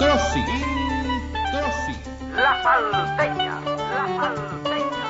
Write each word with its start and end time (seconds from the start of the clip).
Introsi. 0.00 0.40
La 2.34 2.62
salteña, 2.62 3.60
la 3.60 4.06
salteña. 4.16 5.06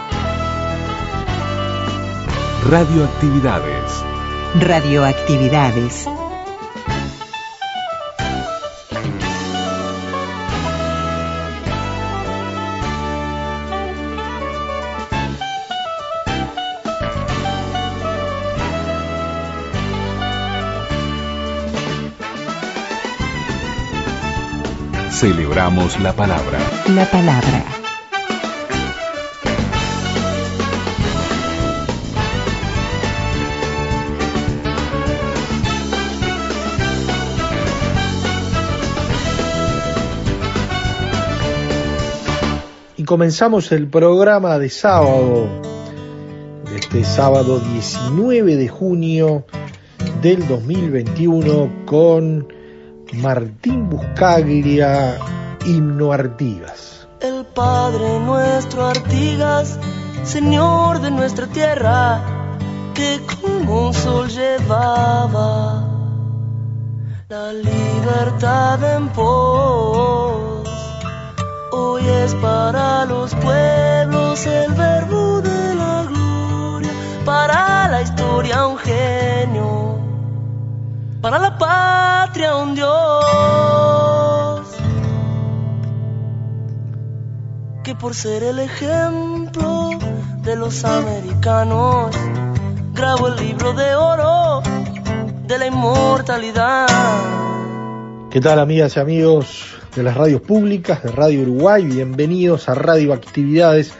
Radioactividades. 2.69 4.05
Radioactividades. 4.59 6.09
Celebramos 25.21 26.01
la 26.01 26.15
palabra. 26.15 26.59
La 26.95 27.05
palabra. 27.05 27.63
Y 42.97 43.05
comenzamos 43.05 43.73
el 43.73 43.89
programa 43.89 44.59
de 44.59 44.71
sábado, 44.71 45.47
de 46.65 46.77
este 46.77 47.05
sábado 47.05 47.61
19 47.61 48.57
de 48.57 48.69
junio 48.69 49.45
del 50.23 50.49
2021 50.49 51.85
con 51.85 52.60
Martín 53.13 53.89
Buscaglia, 53.91 55.19
Himno 55.67 56.13
Artigas. 56.13 57.09
El 57.21 57.45
Padre 57.45 58.21
nuestro 58.21 58.87
Artigas, 58.87 59.79
Señor 60.23 61.01
de 61.01 61.11
nuestra 61.11 61.47
tierra, 61.47 62.21
que 62.95 63.21
como 63.41 63.89
un 63.89 63.95
sol 63.95 64.29
llevaba 64.29 65.89
la 67.29 67.53
libertad 67.53 68.97
en 68.97 69.09
pos. 69.09 70.69
Hoy 71.73 72.03
es 72.07 72.35
para 72.37 73.05
los 73.07 73.35
pueblos 73.35 74.47
el 74.47 74.73
verbo 74.73 75.41
de 75.41 75.75
la 75.75 76.05
gloria, 76.05 76.91
para 77.25 77.89
la 77.89 78.03
historia 78.03 78.67
un 78.67 78.79
genio, 78.79 79.80
para 81.21 81.39
la 81.39 81.59
patria 81.59 82.57
un 82.57 82.75
Dios. 82.75 82.91
Que 87.85 87.95
por 87.95 88.15
ser 88.15 88.43
el 88.43 88.59
ejemplo 88.59 89.91
de 90.43 90.57
los 90.57 90.85
americanos, 90.85 92.17
grabó 92.95 93.29
el 93.29 93.37
libro 93.37 93.73
de 93.75 93.95
oro 93.95 94.63
de 95.47 95.59
la 95.59 95.67
inmortalidad. 95.67 96.87
¿Qué 98.31 98.41
tal 98.41 98.59
amigas 98.61 98.97
y 98.97 99.01
amigos 99.01 99.77
de 99.95 100.03
las 100.03 100.17
radios 100.17 100.41
públicas 100.41 101.03
de 101.03 101.11
Radio 101.11 101.43
Uruguay? 101.43 101.85
Bienvenidos 101.85 102.69
a 102.69 102.75
Radio 102.75 103.13
Actividades, 103.13 103.93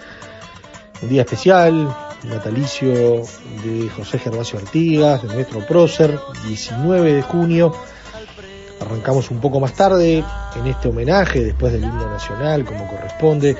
un 1.03 1.09
día 1.09 1.23
especial, 1.23 1.89
natalicio 2.25 3.23
de 3.65 3.89
José 3.97 4.19
Gervasio 4.19 4.59
Artigas, 4.59 5.23
de 5.23 5.35
nuestro 5.35 5.67
prócer, 5.67 6.19
19 6.47 7.15
de 7.15 7.23
junio. 7.23 7.73
Arrancamos 8.81 9.31
un 9.31 9.41
poco 9.41 9.61
más 9.61 9.73
tarde 9.75 10.25
en 10.57 10.67
este 10.67 10.89
homenaje, 10.89 11.45
después 11.45 11.73
del 11.73 11.85
himno 11.85 12.09
nacional, 12.09 12.65
como 12.65 12.89
corresponde, 12.89 13.57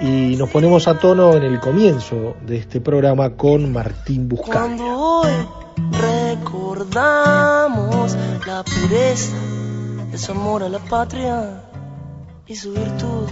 y 0.00 0.36
nos 0.36 0.48
ponemos 0.50 0.86
a 0.88 0.98
tono 0.98 1.34
en 1.34 1.42
el 1.42 1.60
comienzo 1.60 2.36
de 2.46 2.58
este 2.58 2.80
programa 2.80 3.36
con 3.36 3.72
Martín 3.72 4.28
Buscaglia. 4.28 4.60
Cuando 4.60 4.84
hoy 4.84 5.32
recordamos 5.92 8.16
la 8.46 8.64
pureza 8.64 9.36
de 10.10 10.18
su 10.18 10.32
amor 10.32 10.62
a 10.62 10.68
la 10.68 10.78
patria 10.78 11.62
y 12.46 12.56
su 12.56 12.72
virtud. 12.72 13.28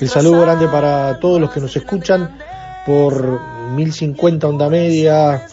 El 0.00 0.08
saludo 0.08 0.40
grande 0.42 0.68
para 0.68 1.18
todos 1.18 1.40
los 1.40 1.50
que 1.50 1.60
nos 1.60 1.76
escuchan 1.76 2.38
por 2.86 3.40
1050 3.74 4.46
onda 4.46 4.68
media 4.68 5.46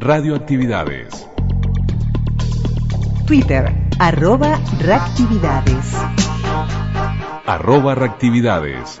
Radioactividades. 0.00 1.28
Twitter 3.28 3.72
arroba 4.00 4.60
reactividades. 4.80 5.94
Arroba 7.46 7.94
reactividades. 7.94 9.00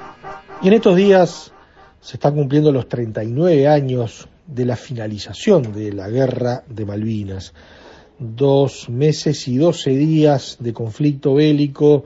Y 0.62 0.68
en 0.68 0.74
estos 0.74 0.94
días 0.94 1.52
se 2.00 2.16
están 2.16 2.36
cumpliendo 2.36 2.70
los 2.70 2.88
39 2.88 3.66
años 3.66 4.28
de 4.46 4.66
la 4.66 4.76
finalización 4.76 5.72
de 5.72 5.92
la 5.92 6.08
guerra 6.08 6.62
de 6.68 6.86
Malvinas, 6.86 7.54
dos 8.20 8.88
meses 8.88 9.48
y 9.48 9.56
doce 9.56 9.90
días 9.90 10.58
de 10.60 10.72
conflicto 10.72 11.34
bélico 11.34 12.04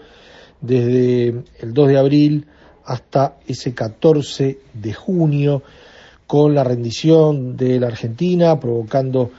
desde 0.67 1.45
el 1.61 1.73
2 1.73 1.89
de 1.89 1.99
abril 1.99 2.47
hasta 2.85 3.37
ese 3.47 3.73
14 3.75 4.59
de 4.73 4.93
junio, 4.93 5.63
con 6.27 6.55
la 6.55 6.65
rendición 6.65 7.57
de 7.57 7.79
la 7.81 7.89
Argentina, 7.89 8.59
provocando 8.59 9.31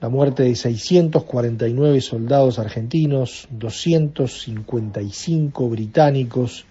la 0.00 0.08
muerte 0.08 0.42
de 0.42 0.56
649 0.56 2.00
soldados 2.00 2.58
argentinos, 2.58 3.46
255 3.50 5.68
británicos 5.68 6.64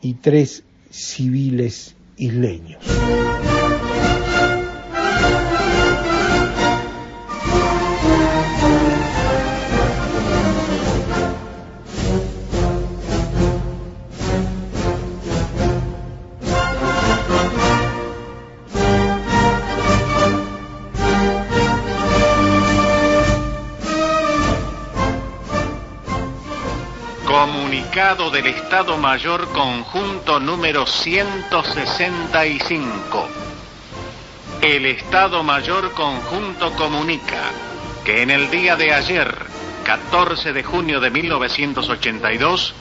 y 0.00 0.14
tres 0.14 0.62
civiles 0.90 1.96
isleños. 2.16 2.84
Mayor 28.96 29.48
Conjunto 29.52 30.40
número 30.40 30.86
165. 30.86 33.28
El 34.60 34.86
Estado 34.86 35.42
Mayor 35.42 35.92
Conjunto 35.92 36.72
comunica 36.72 37.50
que 38.04 38.22
en 38.22 38.30
el 38.30 38.50
día 38.50 38.76
de 38.76 38.92
ayer, 38.92 39.34
14 39.84 40.52
de 40.52 40.62
junio 40.62 41.00
de 41.00 41.10
1982, 41.10 42.74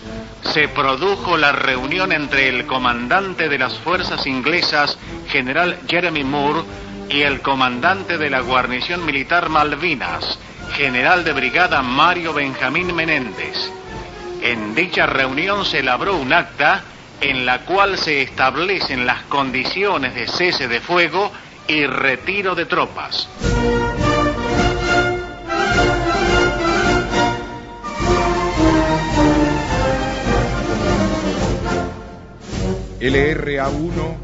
se 0.53 0.67
produjo 0.67 1.37
la 1.37 1.51
reunión 1.51 2.11
entre 2.11 2.49
el 2.49 2.65
comandante 2.65 3.49
de 3.49 3.57
las 3.57 3.73
fuerzas 3.79 4.27
inglesas, 4.27 4.97
general 5.29 5.79
Jeremy 5.87 6.23
Moore, 6.23 6.61
y 7.09 7.21
el 7.21 7.41
comandante 7.41 8.17
de 8.17 8.29
la 8.29 8.41
guarnición 8.41 9.05
militar 9.05 9.49
Malvinas, 9.49 10.39
general 10.73 11.23
de 11.23 11.33
brigada 11.33 11.81
Mario 11.81 12.33
Benjamín 12.33 12.95
Menéndez. 12.95 13.71
En 14.41 14.73
dicha 14.73 15.05
reunión 15.05 15.65
se 15.65 15.79
elaboró 15.79 16.17
un 16.17 16.33
acta 16.33 16.83
en 17.21 17.45
la 17.45 17.59
cual 17.59 17.97
se 17.97 18.23
establecen 18.23 19.05
las 19.05 19.21
condiciones 19.23 20.15
de 20.15 20.27
cese 20.27 20.67
de 20.67 20.79
fuego 20.79 21.31
y 21.67 21.85
retiro 21.85 22.55
de 22.55 22.65
tropas. 22.65 23.29
LRA1, 32.99 34.15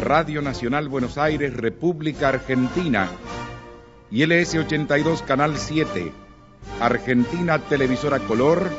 Radio 0.00 0.42
Nacional 0.42 0.88
Buenos 0.88 1.16
Aires, 1.16 1.54
República 1.54 2.28
Argentina, 2.28 3.08
y 4.10 4.22
LS82, 4.22 5.22
Canal 5.24 5.58
7, 5.58 6.12
Argentina 6.80 7.58
Televisora 7.58 8.18
Color, 8.20 8.70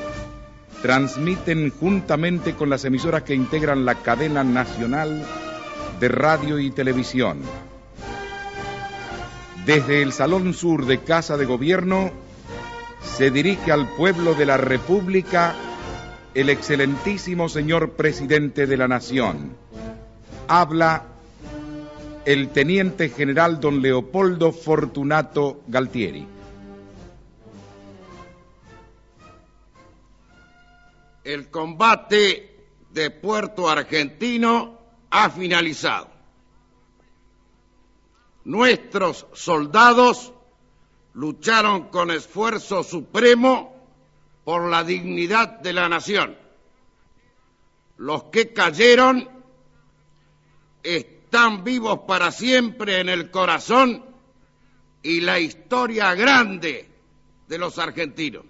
transmiten 0.81 1.71
juntamente 1.71 2.53
con 2.53 2.69
las 2.69 2.85
emisoras 2.85 3.23
que 3.23 3.33
integran 3.33 3.85
la 3.85 3.95
cadena 3.95 4.43
nacional 4.43 5.25
de 5.99 6.07
radio 6.07 6.59
y 6.59 6.71
televisión. 6.71 7.39
Desde 9.65 10.01
el 10.01 10.13
Salón 10.13 10.53
Sur 10.53 10.85
de 10.85 10.99
Casa 10.99 11.37
de 11.37 11.45
Gobierno 11.45 12.11
se 13.01 13.31
dirige 13.31 13.71
al 13.71 13.87
pueblo 13.95 14.35
de 14.35 14.45
la 14.45 14.57
República 14.57 15.55
el 16.35 16.49
excelentísimo 16.49 17.49
señor 17.49 17.91
presidente 17.91 18.67
de 18.67 18.77
la 18.77 18.87
Nación. 18.87 19.53
Habla 20.47 21.03
el 22.25 22.49
teniente 22.49 23.09
general 23.09 23.59
don 23.59 23.81
Leopoldo 23.81 24.51
Fortunato 24.51 25.61
Galtieri. 25.67 26.34
El 31.25 31.49
combate 31.49 32.67
de 32.91 33.09
Puerto 33.09 33.67
Argentino 33.67 34.79
ha 35.09 35.29
finalizado. 35.31 36.07
Nuestros 38.43 39.25
soldados 39.33 40.31
lucharon 41.13 41.89
con 41.89 42.11
esfuerzo 42.11 42.83
supremo 42.83 43.87
por 44.43 44.69
la 44.69 44.83
dignidad 44.83 45.59
de 45.61 45.73
la 45.73 45.89
nación. 45.89 46.37
Los 47.97 48.25
que 48.25 48.53
cayeron 48.53 49.27
están 50.83 51.63
vivos 51.63 52.01
para 52.07 52.31
siempre 52.31 52.99
en 52.99 53.09
el 53.09 53.31
corazón 53.31 54.05
y 55.01 55.21
la 55.21 55.39
historia 55.39 56.13
grande 56.13 56.87
de 57.47 57.57
los 57.57 57.79
argentinos. 57.79 58.45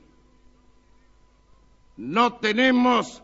No 1.97 2.35
tenemos 2.35 3.23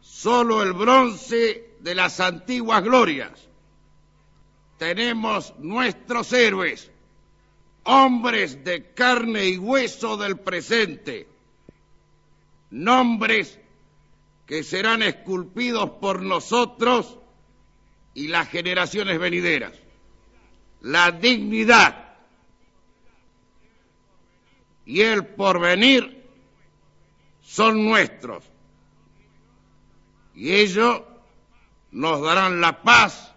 solo 0.00 0.62
el 0.62 0.72
bronce 0.72 1.76
de 1.80 1.94
las 1.94 2.20
antiguas 2.20 2.82
glorias, 2.82 3.48
tenemos 4.78 5.54
nuestros 5.58 6.32
héroes, 6.32 6.90
hombres 7.84 8.64
de 8.64 8.92
carne 8.92 9.46
y 9.46 9.58
hueso 9.58 10.16
del 10.16 10.38
presente, 10.38 11.28
nombres 12.70 13.58
que 14.46 14.64
serán 14.64 15.02
esculpidos 15.02 15.90
por 16.00 16.22
nosotros 16.22 17.18
y 18.14 18.28
las 18.28 18.48
generaciones 18.48 19.18
venideras. 19.18 19.72
La 20.80 21.12
dignidad 21.12 22.16
y 24.84 25.00
el 25.00 25.26
porvenir 25.26 26.21
son 27.52 27.84
nuestros 27.84 28.44
y 30.34 30.52
ellos 30.52 31.02
nos 31.90 32.22
darán 32.22 32.62
la 32.62 32.82
paz 32.82 33.34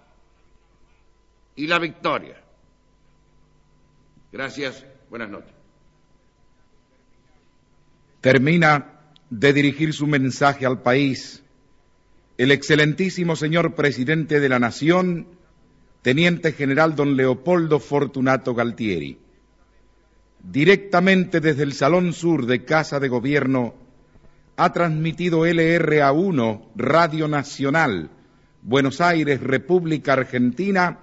y 1.58 1.68
la 1.68 1.80
victoria. 1.80 2.42
Gracias, 4.32 4.86
buenas 5.10 5.30
noches. 5.30 5.52
Termina 8.22 9.02
de 9.30 9.52
dirigir 9.52 9.94
su 9.94 10.08
mensaje 10.08 10.66
al 10.66 10.82
país 10.82 11.44
el 12.38 12.52
excelentísimo 12.52 13.36
señor 13.36 13.76
presidente 13.76 14.40
de 14.40 14.48
la 14.48 14.60
Nación, 14.60 15.28
teniente 16.02 16.54
general 16.54 16.96
don 16.96 17.18
Leopoldo 17.18 17.82
Fortunato 17.82 18.56
Galtieri. 18.56 19.20
Directamente 20.42 21.42
desde 21.42 21.64
el 21.64 21.74
Salón 21.74 22.14
Sur 22.14 22.46
de 22.46 22.64
Casa 22.64 23.02
de 23.02 23.10
Gobierno, 23.10 23.85
ha 24.58 24.72
transmitido 24.72 25.46
LRA1 25.46 26.62
Radio 26.76 27.28
Nacional, 27.28 28.10
Buenos 28.62 29.02
Aires, 29.02 29.42
República 29.42 30.14
Argentina, 30.14 31.00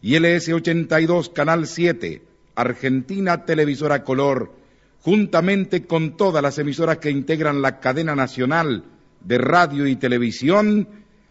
y 0.00 0.16
LS82 0.16 1.32
Canal 1.32 1.66
7, 1.66 2.22
Argentina 2.54 3.44
Televisora 3.44 4.04
Color, 4.04 4.52
juntamente 5.00 5.86
con 5.86 6.16
todas 6.16 6.42
las 6.42 6.58
emisoras 6.58 6.98
que 6.98 7.10
integran 7.10 7.62
la 7.62 7.80
cadena 7.80 8.14
nacional 8.14 8.84
de 9.20 9.38
radio 9.38 9.86
y 9.86 9.96
televisión, 9.96 10.88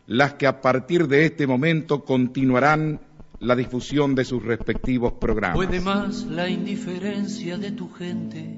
las 0.08 0.34
que 0.34 0.48
a 0.48 0.60
partir 0.60 1.08
de 1.08 1.26
este 1.26 1.48
momento 1.48 2.04
continuarán 2.04 3.00
la 3.40 3.56
difusión 3.56 4.16
de 4.16 4.26
sus 4.26 4.44
respectivos 4.44 5.14
programas. 5.14 5.56
Puede 5.56 5.80
más 5.80 6.24
la 6.26 6.50
indiferencia 6.50 7.58
de 7.58 7.72
tu 7.72 7.92
gente 7.92 8.58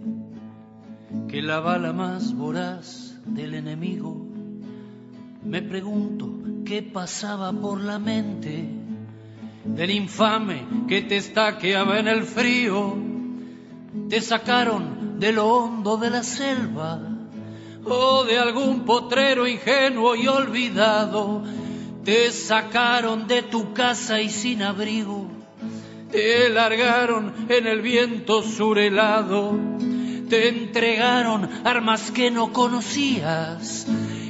que 1.36 1.42
la 1.42 1.60
bala 1.60 1.92
más 1.92 2.34
voraz 2.34 3.14
del 3.26 3.56
enemigo. 3.56 4.26
Me 5.44 5.62
pregunto 5.62 6.30
qué 6.66 6.82
pasaba 6.82 7.52
por 7.52 7.82
la 7.82 8.00
mente 8.00 8.70
del 9.66 9.92
infame 9.92 10.66
que 10.88 11.02
te 11.02 11.18
estaqueaba 11.18 12.00
en 12.00 12.08
el 12.08 12.24
frío. 12.24 12.96
Te 14.08 14.22
sacaron 14.22 15.20
de 15.20 15.34
lo 15.34 15.48
hondo 15.48 15.98
de 15.98 16.10
la 16.10 16.24
selva 16.24 17.02
o 17.84 18.24
de 18.24 18.40
algún 18.40 18.86
potrero 18.86 19.46
ingenuo 19.46 20.16
y 20.16 20.28
olvidado. 20.28 21.44
Te 22.06 22.32
sacaron 22.32 23.28
de 23.28 23.42
tu 23.42 23.74
casa 23.74 24.22
y 24.22 24.30
sin 24.30 24.64
abrigo. 24.64 25.28
Te 26.14 26.48
largaron 26.48 27.34
en 27.50 27.68
el 27.68 27.82
viento 27.82 28.42
surelado 28.42 29.76
te 30.36 30.50
entregaron 30.50 31.50
armas 31.64 32.12
que 32.12 32.30
no 32.30 32.52
conocías, 32.52 33.88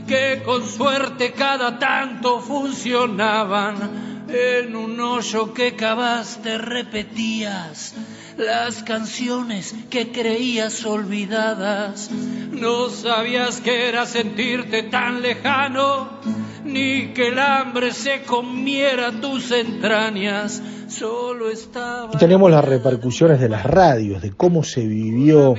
que 0.07 0.43
con 0.45 0.63
suerte 0.69 1.31
cada 1.31 1.79
tanto 1.79 2.41
funcionaban. 2.41 4.27
En 4.27 4.75
un 4.75 4.99
hoyo 4.99 5.51
que 5.51 5.75
cavaste 5.75 6.59
repetías, 6.59 7.95
las 8.37 8.83
canciones 8.83 9.73
que 9.89 10.11
creías 10.11 10.85
olvidadas. 10.85 12.11
No 12.11 12.89
sabías 12.89 13.61
que 13.61 13.87
era 13.87 14.05
sentirte 14.05 14.83
tan 14.83 15.23
lejano, 15.23 16.21
ni 16.63 17.13
que 17.13 17.29
el 17.29 17.39
hambre 17.39 17.93
se 17.93 18.23
comiera 18.23 19.11
tus 19.21 19.49
entrañas. 19.49 20.61
Solo 20.87 21.49
estaba. 21.49 22.09
Y 22.13 22.17
tenemos 22.17 22.51
las 22.51 22.63
repercusiones 22.63 23.39
de 23.39 23.49
las 23.49 23.65
radios, 23.65 24.21
de 24.21 24.31
cómo 24.31 24.63
se 24.63 24.85
vivió 24.85 25.55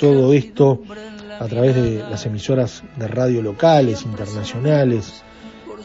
todo 0.00 0.32
esto 0.32 0.82
a 1.38 1.46
través 1.46 1.74
de 1.74 1.98
las 1.98 2.24
emisoras 2.26 2.82
de 2.96 3.08
radio 3.08 3.42
locales, 3.42 4.02
internacionales. 4.02 5.22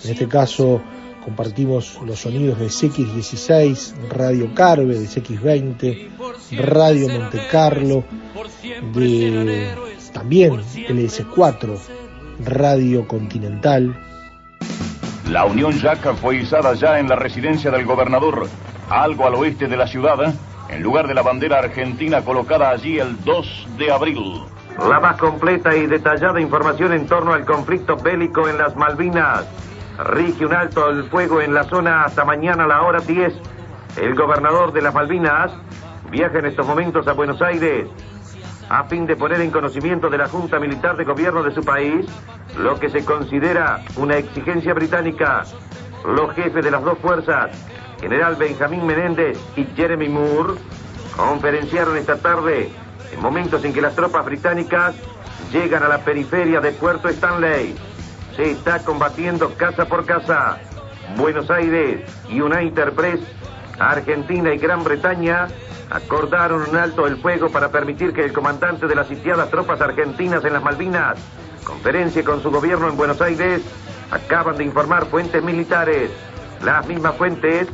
En 0.04 0.12
este 0.12 0.28
caso 0.28 0.82
compartimos 1.24 2.00
los 2.06 2.20
sonidos 2.20 2.60
de 2.60 2.68
CX16, 2.68 3.96
Radio 4.10 4.54
Carve, 4.54 4.98
de 4.98 5.06
CX20, 5.08 6.10
Radio 6.58 7.10
Monte 7.10 7.42
Carlo, 7.52 8.04
de 8.94 9.76
también 10.14 10.54
LS4, 10.54 11.78
Radio 12.46 13.08
Continental. 13.08 13.96
La 15.30 15.46
Unión 15.46 15.78
Jack 15.78 16.16
fue 16.16 16.38
izada 16.38 16.74
ya 16.76 17.00
en 17.00 17.10
la 17.10 17.16
residencia 17.16 17.70
del 17.72 17.86
gobernador, 17.86 18.48
algo 18.90 19.28
al 19.28 19.36
oeste 19.36 19.68
de 19.68 19.78
la 19.78 19.88
ciudad, 19.88 20.34
en 20.70 20.84
lugar 20.84 21.08
de 21.08 21.14
la 21.14 21.22
bandera 21.22 21.60
argentina 21.60 22.24
colocada 22.24 22.70
allí 22.70 23.00
el 23.00 23.24
2 23.24 23.68
de 23.78 23.92
abril. 23.92 24.44
La 24.90 25.00
más 25.00 25.18
completa 25.18 25.76
y 25.76 25.88
detallada 25.88 26.40
información 26.40 26.94
en 26.94 27.08
torno 27.08 27.34
al 27.34 27.46
conflicto 27.46 27.98
bélico 27.98 28.48
en 28.48 28.58
las 28.58 28.76
Malvinas. 28.76 29.48
Rige 29.98 30.46
un 30.46 30.54
alto 30.54 30.86
al 30.86 31.10
fuego 31.10 31.42
en 31.42 31.54
la 31.54 31.64
zona 31.64 32.04
hasta 32.04 32.24
mañana 32.24 32.66
a 32.66 32.68
la 32.68 32.82
hora 32.84 33.00
10. 33.00 33.34
El 33.98 34.14
gobernador 34.14 34.72
de 34.74 34.84
las 34.84 34.94
Malvinas 34.94 35.52
viaja 36.12 36.38
en 36.40 36.46
estos 36.46 36.68
momentos 36.68 37.08
a 37.08 37.14
Buenos 37.14 37.42
Aires 37.42 37.88
a 38.70 38.84
fin 38.86 39.06
de 39.06 39.16
poner 39.16 39.42
en 39.42 39.52
conocimiento 39.52 40.10
de 40.10 40.18
la 40.18 40.28
Junta 40.28 40.60
Militar 40.60 40.98
de 40.98 41.06
Gobierno 41.06 41.44
de 41.44 41.52
su 41.52 41.64
país 41.64 42.06
lo 42.58 42.80
que 42.80 42.90
se 42.90 43.06
considera 43.06 43.82
una 43.96 44.18
exigencia 44.18 44.74
británica. 44.74 45.44
Los 46.06 46.34
jefes 46.36 46.64
de 46.64 46.72
las 46.72 46.84
dos 46.84 46.98
fuerzas, 47.00 47.52
general 48.00 48.36
Benjamín 48.36 48.86
Menéndez 48.86 49.38
y 49.56 49.66
Jeremy 49.76 50.10
Moore, 50.10 50.54
conferenciaron 51.16 51.98
esta 51.98 52.18
tarde 52.18 52.70
en 53.12 53.22
momentos 53.22 53.64
en 53.64 53.74
que 53.74 53.82
las 53.82 53.96
tropas 53.96 54.26
británicas 54.26 54.96
llegan 55.52 55.84
a 55.84 55.88
la 55.88 56.00
periferia 56.00 56.62
de 56.62 56.72
Puerto 56.72 57.10
Stanley. 57.10 57.76
Se 58.36 58.52
está 58.52 58.80
combatiendo 58.80 59.54
casa 59.56 59.86
por 59.86 60.06
casa. 60.06 60.60
Buenos 61.16 61.50
Aires 61.50 62.02
y 62.30 62.42
United 62.42 62.94
Press, 62.94 63.22
Argentina 63.80 64.54
y 64.54 64.58
Gran 64.58 64.84
Bretaña 64.84 65.48
acordaron 65.90 66.70
un 66.70 66.76
alto 66.76 67.08
el 67.08 67.18
fuego 67.18 67.50
para 67.50 67.72
permitir 67.72 68.12
que 68.12 68.26
el 68.26 68.34
comandante 68.34 68.88
de 68.88 68.96
las 68.96 69.08
sitiadas 69.08 69.50
tropas 69.50 69.80
argentinas 69.80 70.44
en 70.44 70.54
las 70.54 70.62
Malvinas 70.62 71.18
conferencia 71.68 72.24
con 72.24 72.42
su 72.42 72.50
gobierno 72.50 72.88
en 72.88 72.96
Buenos 72.96 73.22
Aires, 73.22 73.62
acaban 74.10 74.58
de 74.58 74.64
informar 74.64 75.06
fuentes 75.08 75.44
militares. 75.44 76.10
Las 76.64 76.88
mismas 76.88 77.16
fuentes 77.16 77.68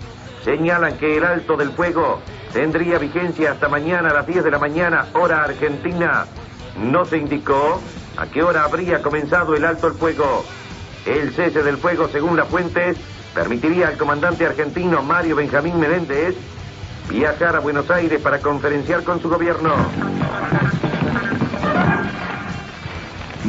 señalan 0.44 0.98
que 0.98 1.18
el 1.18 1.24
alto 1.24 1.58
del 1.58 1.72
fuego 1.72 2.22
tendría 2.52 2.98
vigencia 2.98 3.52
hasta 3.52 3.68
mañana 3.70 4.10
a 4.10 4.14
las 4.14 4.28
10 4.28 4.44
de 4.44 4.52
la 4.52 4.60
mañana, 4.60 5.08
hora 5.14 5.44
argentina. 5.44 6.26
No 6.78 7.06
se 7.06 7.18
indicó 7.18 7.82
a 8.18 8.28
qué 8.28 8.44
hora 8.44 8.64
habría 8.64 9.02
comenzado 9.02 9.56
el 9.56 9.66
alto 9.66 9.88
el 9.88 9.94
fuego. 9.94 10.46
El 11.06 11.34
cese 11.34 11.64
del 11.64 11.78
fuego, 11.78 12.08
según 12.08 12.38
las 12.38 12.48
fuentes, 12.48 12.98
permitiría 13.34 13.88
al 13.88 13.98
comandante 13.98 14.46
argentino 14.46 15.02
Mario 15.04 15.36
Benjamín 15.36 15.80
Menéndez 15.80 16.36
viajar 17.10 17.56
a 17.56 17.60
Buenos 17.60 17.90
Aires 17.90 18.22
para 18.22 18.40
conferenciar 18.40 19.04
con 19.04 19.22
su 19.22 19.30
gobierno. 19.30 19.74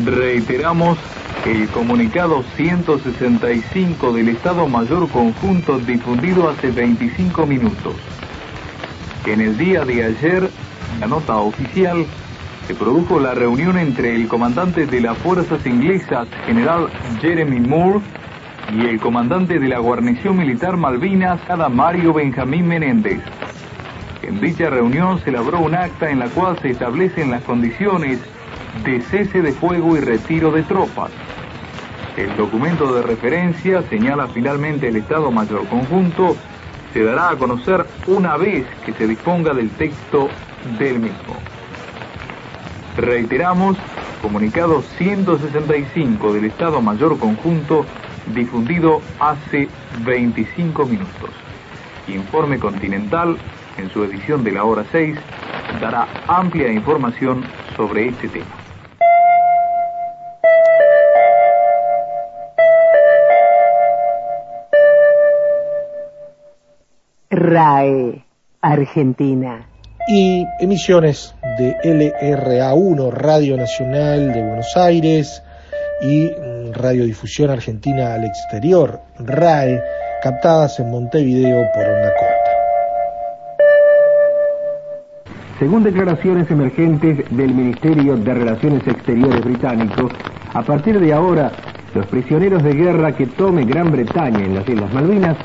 Reiteramos 0.04 0.98
el 1.44 1.68
comunicado 1.68 2.42
165 2.56 4.12
del 4.12 4.30
Estado 4.30 4.66
Mayor 4.66 5.08
Conjunto 5.10 5.78
difundido 5.78 6.48
hace 6.48 6.70
25 6.70 7.46
minutos, 7.46 7.94
en 9.26 9.40
el 9.40 9.56
día 9.56 9.84
de 9.84 10.04
ayer, 10.04 10.50
la 11.00 11.06
nota 11.06 11.36
oficial, 11.36 12.06
se 12.66 12.74
produjo 12.74 13.20
la 13.20 13.34
reunión 13.34 13.78
entre 13.78 14.14
el 14.14 14.26
comandante 14.26 14.86
de 14.86 15.00
las 15.00 15.18
fuerzas 15.18 15.66
inglesas, 15.66 16.28
general 16.46 16.88
Jeremy 17.20 17.60
Moore, 17.60 18.00
y 18.72 18.86
el 18.86 18.98
comandante 18.98 19.58
de 19.58 19.68
la 19.68 19.78
guarnición 19.78 20.38
militar 20.38 20.76
Malvinas, 20.76 21.40
Mario 21.70 22.14
Benjamín 22.14 22.66
Menéndez. 22.66 23.20
En 24.22 24.40
dicha 24.40 24.70
reunión 24.70 25.20
se 25.20 25.30
elaboró 25.30 25.60
un 25.60 25.74
acta 25.74 26.10
en 26.10 26.18
la 26.18 26.28
cual 26.28 26.58
se 26.60 26.70
establecen 26.70 27.30
las 27.30 27.42
condiciones 27.44 28.18
de 28.84 29.00
cese 29.02 29.42
de 29.42 29.52
fuego 29.52 29.96
y 29.96 30.00
retiro 30.00 30.50
de 30.50 30.62
tropas. 30.62 31.10
El 32.16 32.36
documento 32.36 32.94
de 32.94 33.02
referencia 33.02 33.82
señala 33.90 34.28
finalmente 34.28 34.86
el 34.86 34.96
Estado 34.96 35.32
Mayor 35.32 35.66
Conjunto, 35.66 36.36
se 36.92 37.02
dará 37.02 37.30
a 37.30 37.36
conocer 37.36 37.84
una 38.06 38.36
vez 38.36 38.64
que 38.86 38.92
se 38.92 39.08
disponga 39.08 39.52
del 39.52 39.68
texto 39.70 40.28
del 40.78 41.00
mismo. 41.00 41.34
Reiteramos, 42.96 43.76
comunicado 44.22 44.80
165 44.96 46.34
del 46.34 46.44
Estado 46.44 46.80
Mayor 46.80 47.18
Conjunto, 47.18 47.84
difundido 48.32 49.02
hace 49.18 49.68
25 50.04 50.86
minutos. 50.86 51.30
Informe 52.06 52.60
Continental, 52.60 53.36
en 53.76 53.90
su 53.90 54.04
edición 54.04 54.44
de 54.44 54.52
la 54.52 54.62
hora 54.62 54.84
6, 54.92 55.16
dará 55.80 56.06
amplia 56.28 56.70
información 56.70 57.42
sobre 57.76 58.06
este 58.06 58.28
tema. 58.28 58.63
RAE, 67.54 68.24
Argentina. 68.62 69.64
Y 70.08 70.44
emisiones 70.58 71.36
de 71.56 71.76
LRA1, 71.84 73.12
Radio 73.12 73.56
Nacional 73.56 74.32
de 74.32 74.42
Buenos 74.42 74.76
Aires, 74.76 75.40
y 76.02 76.30
Radiodifusión 76.72 77.50
Argentina 77.50 78.14
al 78.14 78.24
Exterior, 78.24 79.00
RAE, 79.20 79.80
captadas 80.20 80.80
en 80.80 80.90
Montevideo 80.90 81.64
por 81.72 81.84
Onda 81.84 82.12
Corta. 82.18 82.50
Según 85.60 85.84
declaraciones 85.84 86.50
emergentes 86.50 87.18
del 87.30 87.54
Ministerio 87.54 88.16
de 88.16 88.34
Relaciones 88.34 88.84
Exteriores 88.84 89.44
británico, 89.44 90.08
a 90.52 90.62
partir 90.62 90.98
de 90.98 91.12
ahora, 91.12 91.52
los 91.94 92.06
prisioneros 92.08 92.64
de 92.64 92.72
guerra 92.74 93.12
que 93.12 93.28
tome 93.28 93.64
Gran 93.64 93.92
Bretaña 93.92 94.44
en 94.44 94.56
las 94.56 94.68
Islas 94.68 94.92
Malvinas 94.92 95.36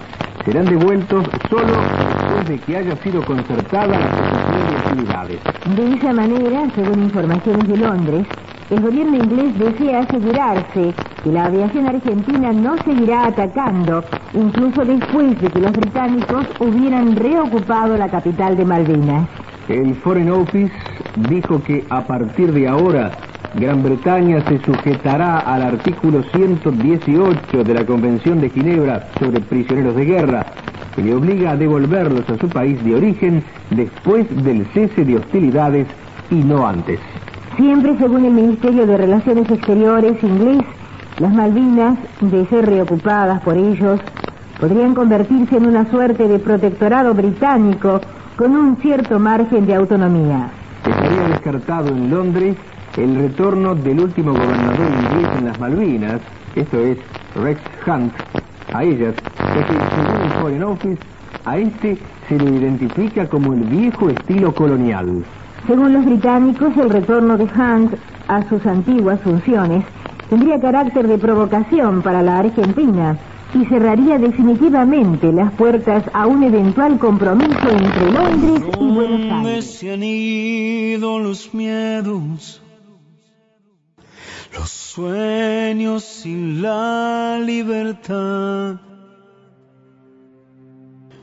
serán 0.45 0.65
devueltos 0.65 1.25
solo 1.49 1.73
después 1.73 2.47
de 2.47 2.57
que 2.59 2.77
haya 2.77 2.95
sido 2.97 3.23
concertada 3.23 3.87
la 3.87 3.97
ejecución 3.97 4.69
de 4.69 4.77
actividades. 4.77 5.39
De 5.75 5.93
esa 5.95 6.13
manera, 6.13 6.63
según 6.75 7.03
informaciones 7.03 7.67
de 7.67 7.77
Londres, 7.77 8.27
el 8.69 8.81
gobierno 8.81 9.17
inglés 9.17 9.57
desea 9.57 10.01
asegurarse 10.01 10.93
que 11.23 11.31
la 11.31 11.45
aviación 11.45 11.87
argentina 11.87 12.53
no 12.53 12.77
seguirá 12.83 13.27
atacando, 13.27 14.03
incluso 14.33 14.85
después 14.85 15.39
de 15.41 15.49
que 15.49 15.59
los 15.59 15.71
británicos 15.71 16.45
hubieran 16.59 17.15
reocupado 17.15 17.97
la 17.97 18.09
capital 18.09 18.55
de 18.55 18.65
Malvinas. 18.65 19.27
El 19.67 19.95
Foreign 19.95 20.31
Office 20.31 20.71
dijo 21.29 21.61
que 21.63 21.83
a 21.89 22.01
partir 22.01 22.51
de 22.53 22.67
ahora 22.67 23.11
Gran 23.55 23.81
Bretaña 23.81 24.41
se 24.47 24.59
sujetará 24.59 25.39
al 25.39 25.63
artículo 25.63 26.21
118 26.35 27.63
de 27.63 27.73
la 27.73 27.83
Convención 27.83 28.39
de 28.39 28.49
Ginebra 28.51 29.07
sobre 29.19 29.39
prisioneros 29.41 29.95
de 29.95 30.05
guerra, 30.05 30.45
que 30.95 31.01
le 31.01 31.15
obliga 31.15 31.51
a 31.51 31.57
devolverlos 31.57 32.29
a 32.29 32.37
su 32.37 32.47
país 32.47 32.83
de 32.83 32.95
origen 32.95 33.43
después 33.71 34.27
del 34.43 34.67
cese 34.67 35.03
de 35.03 35.17
hostilidades 35.17 35.87
y 36.29 36.35
no 36.35 36.67
antes. 36.67 36.99
Siempre 37.57 37.97
según 37.97 38.25
el 38.25 38.33
Ministerio 38.33 38.85
de 38.85 38.97
Relaciones 38.97 39.49
Exteriores 39.49 40.23
inglés, 40.23 40.61
las 41.17 41.33
Malvinas, 41.33 41.97
de 42.21 42.45
ser 42.45 42.67
reocupadas 42.67 43.41
por 43.41 43.57
ellos, 43.57 43.99
podrían 44.59 44.93
convertirse 44.93 45.57
en 45.57 45.65
una 45.65 45.89
suerte 45.89 46.27
de 46.27 46.37
protectorado 46.37 47.15
británico 47.15 47.99
con 48.35 48.55
un 48.55 48.77
cierto 48.77 49.17
margen 49.19 49.65
de 49.65 49.73
autonomía. 49.73 50.51
Estaría 50.85 51.29
descartado 51.29 51.89
en 51.89 52.09
Londres 52.11 52.55
el 52.97 53.15
retorno 53.15 53.75
del 53.75 53.99
último 53.99 54.33
gobernador 54.33 54.87
inglés 54.87 55.29
en 55.37 55.45
las 55.45 55.59
Malvinas, 55.59 56.21
esto 56.55 56.77
es 56.79 56.97
Rex 57.35 57.61
Hunt, 57.85 58.13
a 58.73 58.83
ellas, 58.83 59.15
ya 59.37 59.65
que 59.65 59.73
según 59.73 60.21
el 60.21 60.31
Foreign 60.41 60.63
Office, 60.63 60.99
a 61.45 61.57
este 61.57 61.97
se 62.27 62.37
lo 62.37 62.49
identifica 62.49 63.27
como 63.27 63.53
el 63.53 63.61
viejo 63.61 64.09
estilo 64.09 64.53
colonial. 64.53 65.23
Según 65.67 65.93
los 65.93 66.05
británicos, 66.05 66.75
el 66.77 66.89
retorno 66.89 67.37
de 67.37 67.45
Hunt 67.45 67.95
a 68.27 68.47
sus 68.49 68.65
antiguas 68.65 69.19
funciones 69.21 69.83
tendría 70.29 70.59
carácter 70.59 71.07
de 71.07 71.17
provocación 71.17 72.01
para 72.01 72.21
la 72.21 72.39
Argentina, 72.39 73.17
y 73.53 73.65
cerraría 73.65 74.19
definitivamente 74.19 75.31
las 75.31 75.51
puertas 75.53 76.03
a 76.13 76.27
un 76.27 76.43
eventual 76.43 76.99
compromiso 76.99 77.69
entre 77.71 78.11
Londres 78.11 78.63
y 78.79 78.91
Buenos 78.91 79.45
Aires. 79.45 79.65
se 79.65 79.93
han 79.93 80.03
ido 80.03 81.19
los 81.19 81.51
miedos, 81.53 82.61
los 84.53 84.69
sueños 84.69 86.25
y 86.25 86.61
la 86.61 87.39
libertad? 87.43 88.79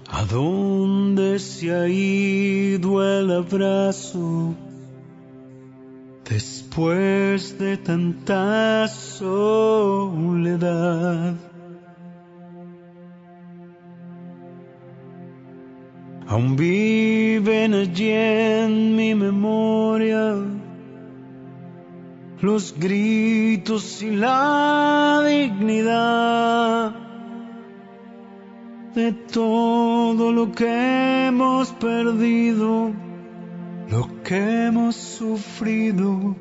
¿A 0.08 0.24
dónde 0.24 1.38
se 1.38 1.74
ha 1.74 1.88
ido 1.88 3.02
el 3.02 3.30
abrazo 3.32 4.54
después 6.28 7.58
de 7.58 7.76
tanta 7.76 8.86
soledad? 8.88 9.76
Aún 16.28 16.56
viven 16.56 17.74
allí 17.74 18.10
en 18.10 18.96
mi 18.96 19.14
memoria 19.14 20.36
los 22.46 22.78
gritos 22.78 24.00
y 24.02 24.12
la 24.12 25.20
dignidad 25.26 26.94
de 28.94 29.12
todo 29.12 30.30
lo 30.30 30.52
que 30.52 31.26
hemos 31.26 31.72
perdido, 31.72 32.92
lo 33.90 34.22
que 34.22 34.66
hemos 34.66 34.94
sufrido 34.94 36.36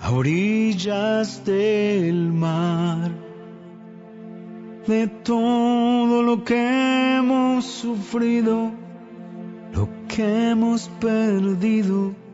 a 0.00 0.10
orillas 0.10 1.44
del 1.44 2.32
mar. 2.32 3.12
De 4.88 5.06
todo 5.06 6.22
lo 6.22 6.42
que 6.44 7.16
hemos 7.16 7.64
sufrido, 7.64 8.72
lo 9.72 9.88
que 10.08 10.50
hemos 10.50 10.88
perdido 11.00 12.25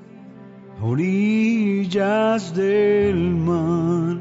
orillas 0.82 2.54
del 2.54 3.16
mar. 3.16 4.20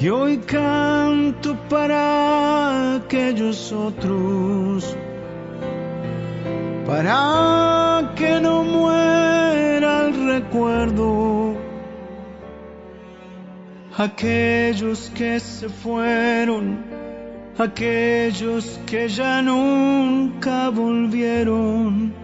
Y 0.00 0.08
hoy 0.08 0.36
canto 0.38 1.56
para 1.68 2.94
aquellos 2.94 3.72
otros, 3.72 4.96
para 6.86 8.12
que 8.14 8.40
no 8.40 8.62
muera 8.62 10.06
el 10.06 10.34
recuerdo, 10.34 11.56
aquellos 13.96 15.10
que 15.16 15.40
se 15.40 15.68
fueron, 15.68 16.84
aquellos 17.58 18.78
que 18.86 19.08
ya 19.08 19.42
nunca 19.42 20.70
volvieron, 20.70 22.14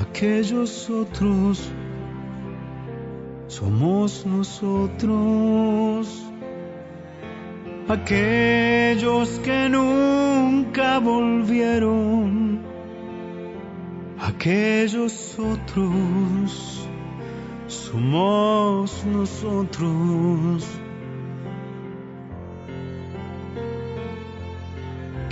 aquellos 0.00 0.90
otros. 0.90 1.70
Somos 3.46 4.26
nosotros, 4.26 6.06
aquellos 7.88 9.38
que 9.38 9.68
nunca 9.68 10.98
volvieron, 10.98 12.60
aquellos 14.18 15.38
otros, 15.38 16.88
somos 17.68 19.04
nosotros. 19.06 20.87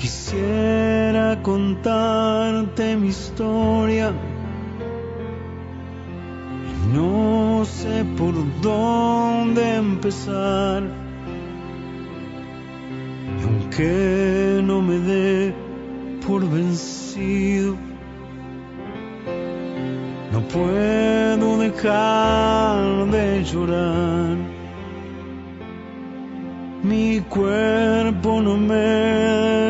Quisiera 0.07 1.37
contarte 1.42 2.95
mi 2.95 3.09
historia 3.09 4.14
no 6.95 7.64
sé 7.64 8.05
por 8.16 8.33
dónde 8.61 9.62
empezar. 9.75 10.85
Y 13.40 13.42
aunque 13.47 14.61
no 14.62 14.81
me 14.81 14.99
dé 15.01 15.53
por 16.25 16.49
vencido, 16.49 17.75
no 20.33 20.40
puedo 20.55 21.59
dejar 21.59 23.11
de 23.11 23.42
llorar. 23.42 24.37
Mi 26.85 27.19
cuerpo 27.29 28.40
no 28.40 28.57
me 28.57 29.65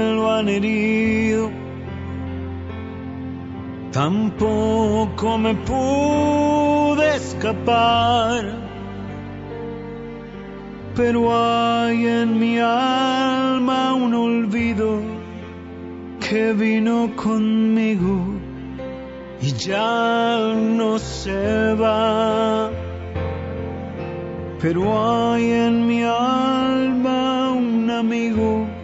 tampoco 3.97 5.39
me 5.39 5.55
pude 5.55 7.17
escapar. 7.17 8.45
Pero 10.95 11.19
hay 11.35 12.07
en 12.07 12.39
mi 12.39 12.59
alma 12.59 13.95
un 13.95 14.13
olvido 14.15 15.01
que 16.21 16.53
vino 16.53 17.11
conmigo 17.17 18.35
y 19.41 19.53
ya 19.53 20.55
no 20.55 20.99
se 20.99 21.75
va. 21.75 22.71
Pero 24.61 24.81
hay 25.33 25.53
en 25.53 25.87
mi 25.87 26.03
alma 26.03 27.53
un 27.53 27.91
amigo 27.91 28.76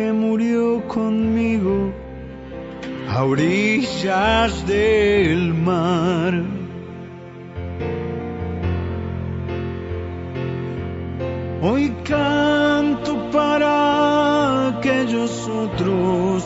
que 0.00 0.12
murió 0.14 0.82
conmigo 0.88 1.92
a 3.06 3.22
orillas 3.22 4.66
del 4.66 5.52
mar. 5.52 6.32
Hoy 11.60 11.94
canto 12.04 13.12
para 13.30 14.68
aquellos 14.68 15.32
otros, 15.64 16.44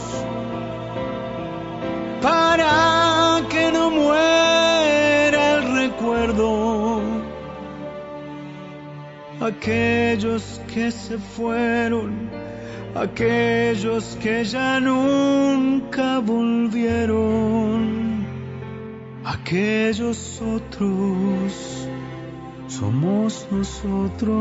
para 2.20 3.40
que 3.50 3.70
no 3.70 3.84
muera 4.00 5.40
el 5.54 5.62
recuerdo, 5.82 7.00
aquellos 9.40 10.60
que 10.72 10.90
se 10.90 11.18
fueron 11.18 12.43
aquellos 12.94 14.16
que 14.22 14.44
ya 14.44 14.78
nunca 14.80 16.20
volvieron, 16.20 18.24
aquellos 19.24 20.40
otros. 20.40 21.88
Somos 22.68 23.46
nosotros, 23.50 24.33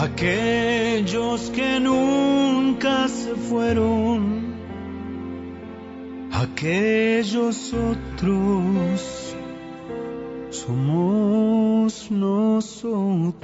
aquellos 0.00 1.50
que 1.50 1.80
nunca 1.80 3.08
se 3.08 3.34
fueron, 3.34 4.54
aquellos 6.32 7.74
otros. 7.74 9.34
Somos 10.50 12.08
nosotros. 12.10 13.40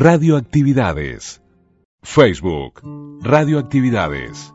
Radioactividades. 0.00 1.42
Facebook. 2.02 2.80
Radioactividades. 3.20 4.50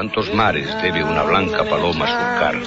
¿Cuántos 0.00 0.32
mares 0.32 0.66
debe 0.80 1.04
una 1.04 1.22
blanca 1.24 1.62
paloma 1.62 2.06
surcar 2.06 2.58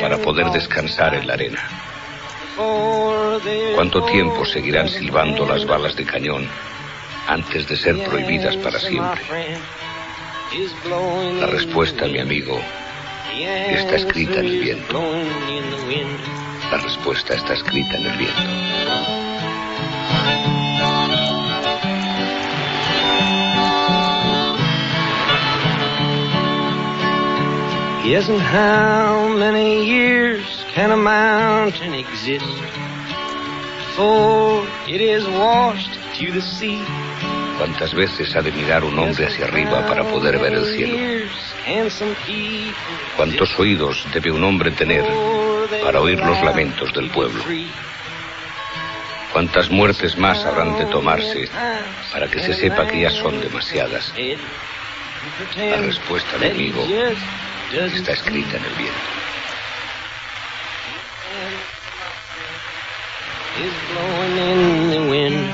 para 0.00 0.16
poder 0.18 0.46
descansar 0.52 1.16
en 1.16 1.26
la 1.26 1.32
arena? 1.32 1.58
¿Cuánto 3.74 4.04
tiempo 4.04 4.44
seguirán 4.44 4.88
silbando 4.88 5.44
las 5.44 5.66
balas 5.66 5.96
de 5.96 6.04
cañón 6.04 6.46
antes 7.26 7.66
de 7.66 7.76
ser 7.76 8.00
prohibidas 8.04 8.56
para 8.58 8.78
siempre? 8.78 9.58
La 11.40 11.46
respuesta, 11.46 12.06
mi 12.06 12.20
amigo, 12.20 12.60
está 13.68 13.96
escrita 13.96 14.38
en 14.38 14.46
el 14.46 14.60
viento. 14.60 15.02
La 16.70 16.78
respuesta 16.78 17.34
está 17.34 17.54
escrita 17.54 17.96
en 17.96 18.06
el 18.06 18.18
viento. 18.18 18.42
Yes, 28.06 28.28
and 28.28 28.40
how 28.40 29.26
many 29.26 29.84
years 29.84 30.64
can 30.72 30.92
a 30.92 30.96
mountain 30.96 31.92
exist 31.92 32.46
before 33.78 34.64
it 34.86 35.00
is 35.00 35.26
washed 35.26 35.98
to 36.20 36.30
the 36.30 36.40
sea? 36.40 36.80
¿Cuántas 37.58 37.94
veces 37.94 38.36
ha 38.36 38.42
de 38.42 38.52
mirar 38.52 38.84
un 38.84 38.96
hombre 38.96 39.26
hacia 39.26 39.46
arriba 39.46 39.84
para 39.88 40.04
poder 40.04 40.38
ver 40.38 40.54
el 40.54 40.66
cielo? 40.66 40.96
¿Cuántos 43.16 43.58
oídos 43.58 44.06
debe 44.14 44.30
un 44.30 44.44
hombre 44.44 44.70
tener 44.70 45.04
para 45.82 46.00
oír 46.00 46.20
los 46.20 46.40
lamentos 46.44 46.94
del 46.94 47.10
pueblo? 47.10 47.42
¿Cuántas 49.32 49.68
muertes 49.68 50.16
más 50.16 50.44
habrán 50.44 50.78
de 50.78 50.86
tomarse 50.86 51.48
para 52.12 52.28
que 52.28 52.38
se 52.38 52.54
sepa 52.54 52.86
que 52.86 53.00
ya 53.00 53.10
son 53.10 53.40
demasiadas? 53.40 54.14
La 55.56 55.76
respuesta, 55.78 56.38
mi 56.38 56.46
amigo, 56.46 56.86
está 57.84 58.12
escrita 58.12 58.56
en 58.56 58.64
el 58.64 58.74
viento. 58.74 58.94
Is 63.58 63.72
blowing 63.92 64.38
in 64.38 64.90
the 64.90 65.10
wind. 65.10 65.50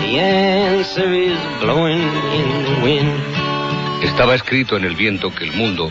The 0.00 0.20
answer 0.20 1.12
is 1.12 1.38
blowing 1.60 2.00
in 2.00 2.64
the 2.64 2.80
wind. 2.82 4.04
Estaba 4.04 4.34
escrito 4.34 4.76
en 4.76 4.84
el 4.84 4.96
viento 4.96 5.34
que 5.34 5.44
el 5.44 5.52
mundo, 5.52 5.90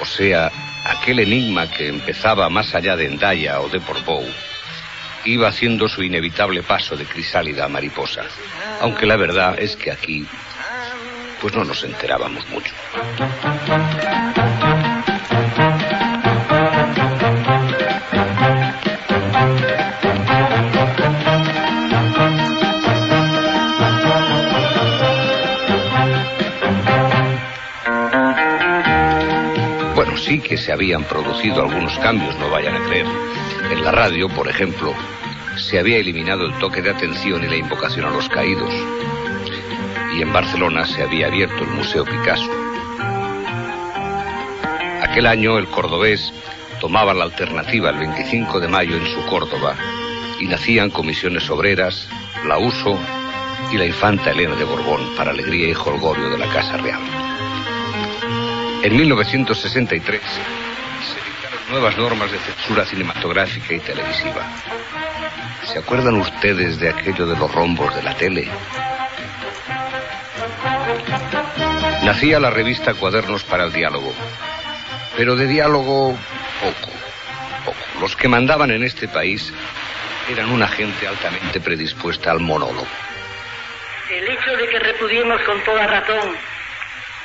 o 0.00 0.04
sea, 0.04 0.50
aquel 0.84 1.20
enigma 1.20 1.68
que 1.70 1.88
empezaba 1.88 2.48
más 2.48 2.74
allá 2.74 2.96
de 2.96 3.06
Endaya 3.06 3.60
o 3.60 3.68
de 3.68 3.80
Portbou, 3.80 4.24
iba 5.24 5.48
haciendo 5.48 5.88
su 5.88 6.02
inevitable 6.02 6.62
paso 6.62 6.96
de 6.96 7.04
crisálida 7.04 7.64
a 7.64 7.68
mariposa. 7.68 8.24
Aunque 8.80 9.06
la 9.06 9.16
verdad 9.16 9.58
es 9.58 9.76
que 9.76 9.90
aquí, 9.90 10.26
pues 11.44 11.54
no 11.56 11.62
nos 11.62 11.84
enterábamos 11.84 12.48
mucho. 12.48 12.72
Bueno, 29.94 30.16
sí 30.16 30.40
que 30.40 30.56
se 30.56 30.72
habían 30.72 31.04
producido 31.04 31.60
algunos 31.60 31.98
cambios, 31.98 32.34
no 32.38 32.48
vayan 32.48 32.74
a 32.74 32.86
creer. 32.86 33.06
En 33.70 33.84
la 33.84 33.90
radio, 33.90 34.30
por 34.30 34.48
ejemplo, 34.48 34.94
se 35.58 35.78
había 35.78 35.98
eliminado 35.98 36.46
el 36.46 36.58
toque 36.58 36.80
de 36.80 36.88
atención 36.88 37.44
y 37.44 37.48
la 37.48 37.56
invocación 37.56 38.06
a 38.06 38.10
los 38.10 38.30
caídos. 38.30 38.72
Y 40.16 40.22
en 40.22 40.32
Barcelona 40.32 40.86
se 40.86 41.02
había 41.02 41.26
abierto 41.26 41.64
el 41.64 41.70
Museo 41.70 42.04
Picasso. 42.04 42.50
Aquel 45.02 45.26
año 45.26 45.58
el 45.58 45.66
cordobés 45.66 46.32
tomaba 46.80 47.14
la 47.14 47.24
alternativa 47.24 47.90
el 47.90 47.98
25 47.98 48.60
de 48.60 48.68
mayo 48.68 48.96
en 48.96 49.06
su 49.06 49.24
Córdoba 49.26 49.76
y 50.38 50.46
nacían 50.46 50.90
comisiones 50.90 51.48
obreras, 51.50 52.08
la 52.46 52.58
USO 52.58 52.98
y 53.72 53.76
la 53.76 53.86
infanta 53.86 54.30
Elena 54.30 54.54
de 54.56 54.64
Borbón 54.64 55.14
para 55.16 55.30
alegría 55.30 55.68
y 55.68 55.74
jolgorio 55.74 56.30
de 56.30 56.38
la 56.38 56.48
Casa 56.48 56.76
Real. 56.76 57.00
En 58.82 58.96
1963 58.96 60.20
se 60.20 61.30
dictaron 61.30 61.70
nuevas 61.70 61.96
normas 61.96 62.30
de 62.30 62.38
censura 62.38 62.84
cinematográfica 62.84 63.74
y 63.74 63.80
televisiva. 63.80 64.46
¿Se 65.64 65.78
acuerdan 65.78 66.16
ustedes 66.16 66.78
de 66.78 66.90
aquello 66.90 67.26
de 67.26 67.36
los 67.36 67.52
rombos 67.52 67.94
de 67.94 68.02
la 68.02 68.14
tele? 68.14 68.50
Nacía 72.04 72.38
la 72.38 72.50
revista 72.50 72.92
Cuadernos 72.92 73.44
para 73.44 73.64
el 73.64 73.72
Diálogo, 73.72 74.12
pero 75.16 75.36
de 75.36 75.46
diálogo 75.46 76.14
poco, 76.60 76.92
poco. 77.64 77.78
Los 77.98 78.14
que 78.14 78.28
mandaban 78.28 78.70
en 78.70 78.82
este 78.82 79.08
país 79.08 79.50
eran 80.30 80.50
una 80.50 80.68
gente 80.68 81.08
altamente 81.08 81.60
predispuesta 81.60 82.30
al 82.30 82.40
monólogo. 82.40 82.86
El 84.10 84.28
hecho 84.28 84.54
de 84.54 84.68
que 84.68 84.78
repudiemos 84.80 85.40
con 85.44 85.64
toda 85.64 85.86
razón 85.86 86.36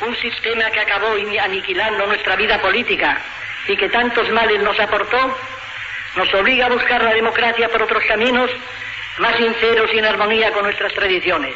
un 0.07 0.15
sistema 0.15 0.71
que 0.71 0.79
acabó 0.79 1.11
aniquilando 1.43 2.07
nuestra 2.07 2.37
vida 2.37 2.61
política 2.61 3.21
y 3.67 3.75
que 3.75 3.89
tantos 3.89 4.29
males 4.29 4.63
nos 4.63 4.79
aportó, 4.79 5.37
nos 6.15 6.33
obliga 6.35 6.67
a 6.67 6.69
buscar 6.69 7.03
la 7.03 7.13
democracia 7.13 7.67
por 7.67 7.83
otros 7.83 8.01
caminos 8.07 8.49
más 9.17 9.35
sinceros 9.35 9.93
y 9.93 9.99
en 9.99 10.05
armonía 10.05 10.53
con 10.53 10.63
nuestras 10.63 10.93
tradiciones, 10.93 11.55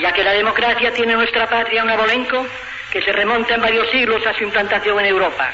ya 0.00 0.12
que 0.12 0.24
la 0.24 0.32
democracia 0.32 0.92
tiene 0.92 1.12
en 1.12 1.18
nuestra 1.18 1.46
patria 1.48 1.82
un 1.82 1.90
abolenco 1.90 2.46
que 2.90 3.02
se 3.02 3.12
remonta 3.12 3.54
en 3.54 3.60
varios 3.60 3.88
siglos 3.90 4.26
a 4.26 4.34
su 4.34 4.44
implantación 4.44 4.98
en 5.00 5.06
Europa. 5.06 5.50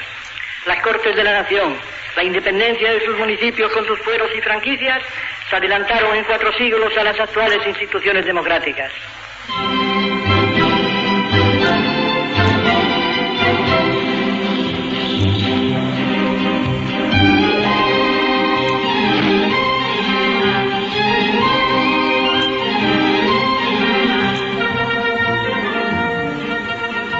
Las 0.65 0.81
Cortes 0.81 1.15
de 1.15 1.23
la 1.23 1.41
Nación, 1.41 1.77
la 2.15 2.23
independencia 2.23 2.91
de 2.91 3.05
sus 3.05 3.17
municipios 3.17 3.71
con 3.71 3.85
sus 3.85 3.99
fueros 3.99 4.29
y 4.35 4.41
franquicias, 4.41 5.01
se 5.49 5.55
adelantaron 5.55 6.15
en 6.15 6.23
cuatro 6.23 6.51
siglos 6.53 6.95
a 6.97 7.03
las 7.03 7.19
actuales 7.19 7.65
instituciones 7.65 8.25
democráticas. 8.25 8.91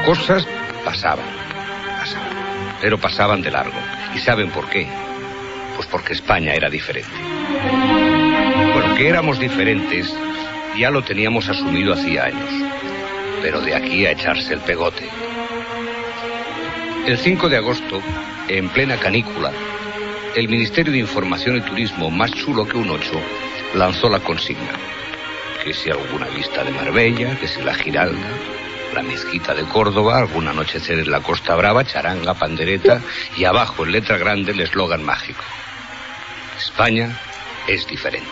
Cosas 0.07 0.47
pasaban, 0.85 1.25
pasaban, 1.99 2.77
pero 2.79 2.97
pasaban 2.97 3.41
de 3.41 3.51
largo. 3.51 3.77
¿Y 4.15 4.19
saben 4.19 4.49
por 4.51 4.69
qué? 4.69 4.87
Pues 5.75 5.85
porque 5.87 6.13
España 6.13 6.53
era 6.53 6.69
diferente. 6.69 7.11
Bueno, 8.73 8.95
que 8.95 9.09
éramos 9.09 9.37
diferentes 9.37 10.09
ya 10.79 10.91
lo 10.91 11.03
teníamos 11.03 11.49
asumido 11.49 11.91
hacía 11.91 12.23
años, 12.23 12.49
pero 13.41 13.59
de 13.59 13.75
aquí 13.75 14.05
a 14.05 14.11
echarse 14.11 14.53
el 14.53 14.61
pegote. 14.61 15.09
El 17.05 17.17
5 17.17 17.49
de 17.49 17.57
agosto, 17.57 18.01
en 18.47 18.69
plena 18.69 18.95
canícula, 18.95 19.51
el 20.37 20.47
Ministerio 20.47 20.93
de 20.93 20.99
Información 20.99 21.57
y 21.57 21.61
Turismo, 21.63 22.09
más 22.09 22.31
chulo 22.31 22.65
que 22.65 22.77
un 22.77 22.91
ocho, 22.91 23.19
lanzó 23.75 24.07
la 24.07 24.21
consigna. 24.21 24.71
Que 25.65 25.73
si 25.73 25.89
alguna 25.89 26.27
vista 26.27 26.63
de 26.63 26.71
Marbella, 26.71 27.37
que 27.37 27.49
si 27.49 27.61
la 27.61 27.73
Giralda, 27.73 28.29
la 28.97 29.03
mezquita 29.03 29.53
de 29.53 29.63
Córdoba, 29.65 30.17
algún 30.17 30.47
anochecer 30.47 30.97
en 30.97 31.11
la 31.11 31.21
Costa 31.21 31.53
Brava, 31.53 31.85
charanga, 31.85 32.33
pandereta 32.33 32.99
y 33.35 33.45
abajo 33.45 33.85
en 33.85 33.91
letra 33.91 34.17
grande 34.17 34.53
el 34.53 34.59
eslogan 34.59 35.03
mágico. 35.03 35.43
España 36.57 37.15
es 37.67 37.85
diferente. 37.85 38.27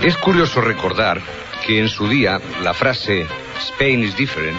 Es 0.00 0.16
curioso 0.16 0.62
recordar 0.62 1.20
que 1.68 1.78
en 1.78 1.90
su 1.90 2.08
día 2.08 2.40
la 2.62 2.72
frase 2.72 3.26
Spain 3.58 4.02
is 4.02 4.16
different, 4.16 4.56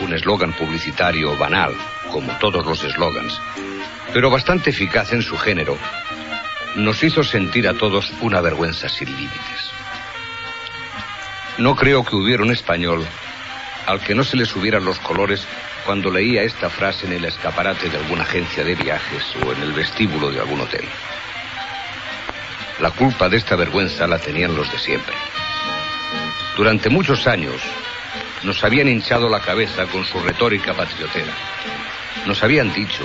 un 0.00 0.12
eslogan 0.12 0.52
publicitario 0.52 1.38
banal, 1.38 1.72
como 2.10 2.36
todos 2.38 2.66
los 2.66 2.82
eslogans, 2.82 3.40
pero 4.12 4.30
bastante 4.30 4.70
eficaz 4.70 5.12
en 5.12 5.22
su 5.22 5.38
género, 5.38 5.78
nos 6.74 7.00
hizo 7.04 7.22
sentir 7.22 7.68
a 7.68 7.74
todos 7.74 8.12
una 8.20 8.40
vergüenza 8.40 8.88
sin 8.88 9.14
límites. 9.14 9.70
No 11.58 11.76
creo 11.76 12.04
que 12.04 12.16
hubiera 12.16 12.42
un 12.42 12.50
español 12.50 13.06
al 13.86 14.00
que 14.00 14.16
no 14.16 14.24
se 14.24 14.36
le 14.36 14.44
subieran 14.44 14.84
los 14.84 14.98
colores 14.98 15.46
cuando 15.86 16.10
leía 16.10 16.42
esta 16.42 16.68
frase 16.68 17.06
en 17.06 17.12
el 17.12 17.26
escaparate 17.26 17.88
de 17.88 17.98
alguna 17.98 18.24
agencia 18.24 18.64
de 18.64 18.74
viajes 18.74 19.22
o 19.46 19.52
en 19.52 19.62
el 19.62 19.72
vestíbulo 19.72 20.32
de 20.32 20.40
algún 20.40 20.62
hotel. 20.62 20.84
La 22.80 22.90
culpa 22.90 23.28
de 23.28 23.36
esta 23.36 23.54
vergüenza 23.54 24.08
la 24.08 24.18
tenían 24.18 24.56
los 24.56 24.72
de 24.72 24.80
siempre. 24.80 25.14
Durante 26.56 26.88
muchos 26.88 27.26
años 27.26 27.60
nos 28.44 28.62
habían 28.62 28.88
hinchado 28.88 29.28
la 29.28 29.40
cabeza 29.40 29.86
con 29.86 30.04
su 30.04 30.20
retórica 30.20 30.72
patriotera. 30.72 31.32
Nos 32.26 32.42
habían 32.44 32.72
dicho 32.72 33.02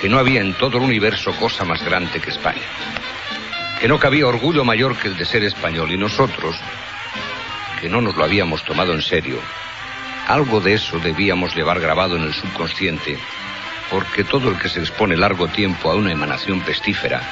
que 0.00 0.08
no 0.08 0.18
había 0.18 0.42
en 0.42 0.52
todo 0.54 0.76
el 0.76 0.84
universo 0.84 1.32
cosa 1.32 1.64
más 1.64 1.82
grande 1.82 2.20
que 2.20 2.30
España. 2.30 2.66
Que 3.80 3.88
no 3.88 3.98
cabía 3.98 4.26
orgullo 4.26 4.64
mayor 4.64 4.96
que 4.96 5.08
el 5.08 5.16
de 5.16 5.24
ser 5.24 5.44
español. 5.44 5.90
Y 5.92 5.96
nosotros, 5.96 6.56
que 7.80 7.88
no 7.88 8.02
nos 8.02 8.16
lo 8.16 8.24
habíamos 8.24 8.62
tomado 8.64 8.92
en 8.92 9.02
serio, 9.02 9.40
algo 10.26 10.60
de 10.60 10.74
eso 10.74 10.98
debíamos 10.98 11.56
llevar 11.56 11.80
grabado 11.80 12.16
en 12.16 12.24
el 12.24 12.34
subconsciente, 12.34 13.18
porque 13.90 14.24
todo 14.24 14.50
el 14.50 14.58
que 14.58 14.68
se 14.68 14.80
expone 14.80 15.16
largo 15.16 15.48
tiempo 15.48 15.90
a 15.90 15.94
una 15.94 16.12
emanación 16.12 16.60
pestífera 16.60 17.22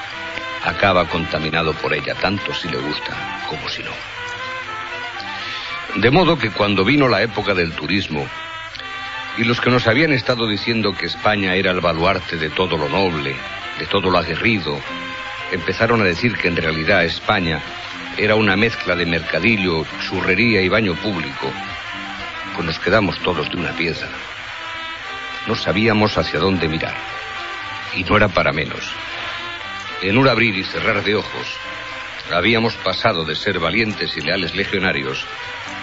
acaba 0.65 1.07
contaminado 1.07 1.75
por 1.75 1.93
ella, 1.93 2.15
tanto 2.15 2.55
si 2.55 2.69
le 2.69 2.79
gusta 2.79 3.43
como 3.51 3.69
si 3.69 3.83
no. 3.83 4.16
De 5.97 6.11
modo 6.11 6.37
que 6.37 6.51
cuando 6.51 6.85
vino 6.85 7.09
la 7.09 7.23
época 7.23 7.55
del 7.55 7.73
turismo, 7.73 8.29
y 9.39 9.45
los 9.45 9.63
que 9.63 9.71
nos 9.71 9.87
habían 9.87 10.13
estado 10.13 10.47
diciendo 10.47 10.93
que 10.93 11.07
España 11.07 11.55
era 11.55 11.71
el 11.71 11.81
baluarte 11.81 12.37
de 12.37 12.51
todo 12.51 12.77
lo 12.77 12.87
noble, 12.91 13.35
de 13.79 13.87
todo 13.87 14.11
lo 14.11 14.19
aguerrido, 14.19 14.79
empezaron 15.51 16.03
a 16.03 16.05
decir 16.05 16.37
que 16.37 16.49
en 16.49 16.57
realidad 16.57 17.05
España 17.05 17.63
era 18.19 18.35
una 18.35 18.57
mezcla 18.57 18.95
de 18.95 19.07
mercadillo, 19.07 19.87
churrería 20.07 20.61
y 20.61 20.69
baño 20.69 20.95
público, 20.97 21.51
pues 22.55 22.67
nos 22.67 22.79
quedamos 22.79 23.19
todos 23.21 23.51
de 23.51 23.57
una 23.57 23.73
pieza. 23.73 24.09
No 25.47 25.55
sabíamos 25.55 26.19
hacia 26.19 26.41
dónde 26.41 26.69
mirar. 26.69 26.95
Y 27.95 28.05
no 28.05 28.19
era 28.19 28.29
para 28.29 28.53
menos. 28.53 28.93
En 30.03 30.19
un 30.19 30.29
abrir 30.29 30.57
y 30.57 30.65
cerrar 30.65 31.03
de 31.03 31.15
ojos, 31.15 31.57
habíamos 32.31 32.75
pasado 32.77 33.25
de 33.25 33.35
ser 33.35 33.59
valientes 33.59 34.15
y 34.15 34.21
leales 34.21 34.55
legionarios 34.55 35.25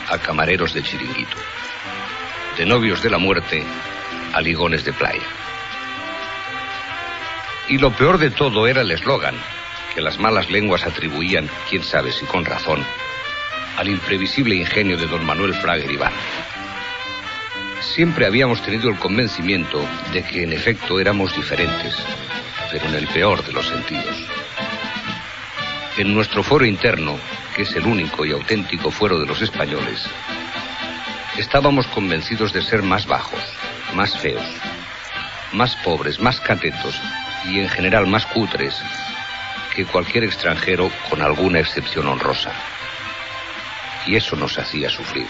a 0.10 0.18
camareros 0.18 0.74
de 0.74 0.84
chiringuito, 0.84 1.38
de 2.58 2.66
novios 2.66 3.02
de 3.02 3.10
la 3.10 3.18
muerte 3.18 3.64
a 4.34 4.42
ligones 4.42 4.84
de 4.84 4.94
playa. 4.94 5.28
Y 7.70 7.78
lo 7.78 7.92
peor 7.92 8.18
de 8.18 8.32
todo 8.32 8.68
era 8.68 8.82
el 8.82 8.92
eslogan, 8.92 9.36
que 9.94 10.02
las 10.02 10.20
malas 10.20 10.50
lenguas 10.50 10.86
atribuían, 10.86 11.50
quién 11.70 11.84
sabe 11.84 12.12
si 12.12 12.26
con 12.26 12.46
razón, 12.46 12.84
al 13.78 13.88
imprevisible 13.88 14.56
ingenio 14.56 14.98
de 14.98 15.08
don 15.08 15.26
Manuel 15.26 15.54
Fraga 15.54 15.92
Iván. 15.92 16.14
Siempre 17.82 18.26
habíamos 18.26 18.62
tenido 18.62 18.90
el 18.90 18.98
convencimiento 18.98 19.86
de 20.12 20.24
que 20.24 20.44
en 20.44 20.54
efecto 20.54 21.00
éramos 21.00 21.36
diferentes, 21.36 21.96
pero 22.72 22.86
en 22.88 22.96
el 22.96 23.08
peor 23.08 23.44
de 23.46 23.54
los 23.54 23.68
sentidos. 23.68 24.28
En 25.96 26.12
nuestro 26.12 26.42
foro 26.42 26.66
interno, 26.66 27.20
que 27.56 27.62
es 27.62 27.76
el 27.76 27.86
único 27.86 28.26
y 28.26 28.32
auténtico 28.32 28.90
fuero 28.90 29.20
de 29.20 29.28
los 29.28 29.44
españoles, 29.44 30.04
estábamos 31.38 31.86
convencidos 31.86 32.52
de 32.52 32.64
ser 32.64 32.82
más 32.82 33.06
bajos, 33.06 33.40
más 33.94 34.18
feos, 34.18 34.44
más 35.52 35.76
pobres, 35.78 36.20
más 36.20 36.40
catetos 36.40 37.00
y 37.46 37.60
en 37.60 37.70
general 37.70 38.08
más 38.08 38.26
cutres 38.26 38.76
que 39.76 39.86
cualquier 39.86 40.24
extranjero 40.24 40.92
con 41.12 41.22
alguna 41.22 41.60
excepción 41.60 42.08
honrosa. 42.08 42.52
Y 44.08 44.16
eso 44.16 44.36
nos 44.36 44.58
hacía 44.58 44.90
sufrir. 44.90 45.28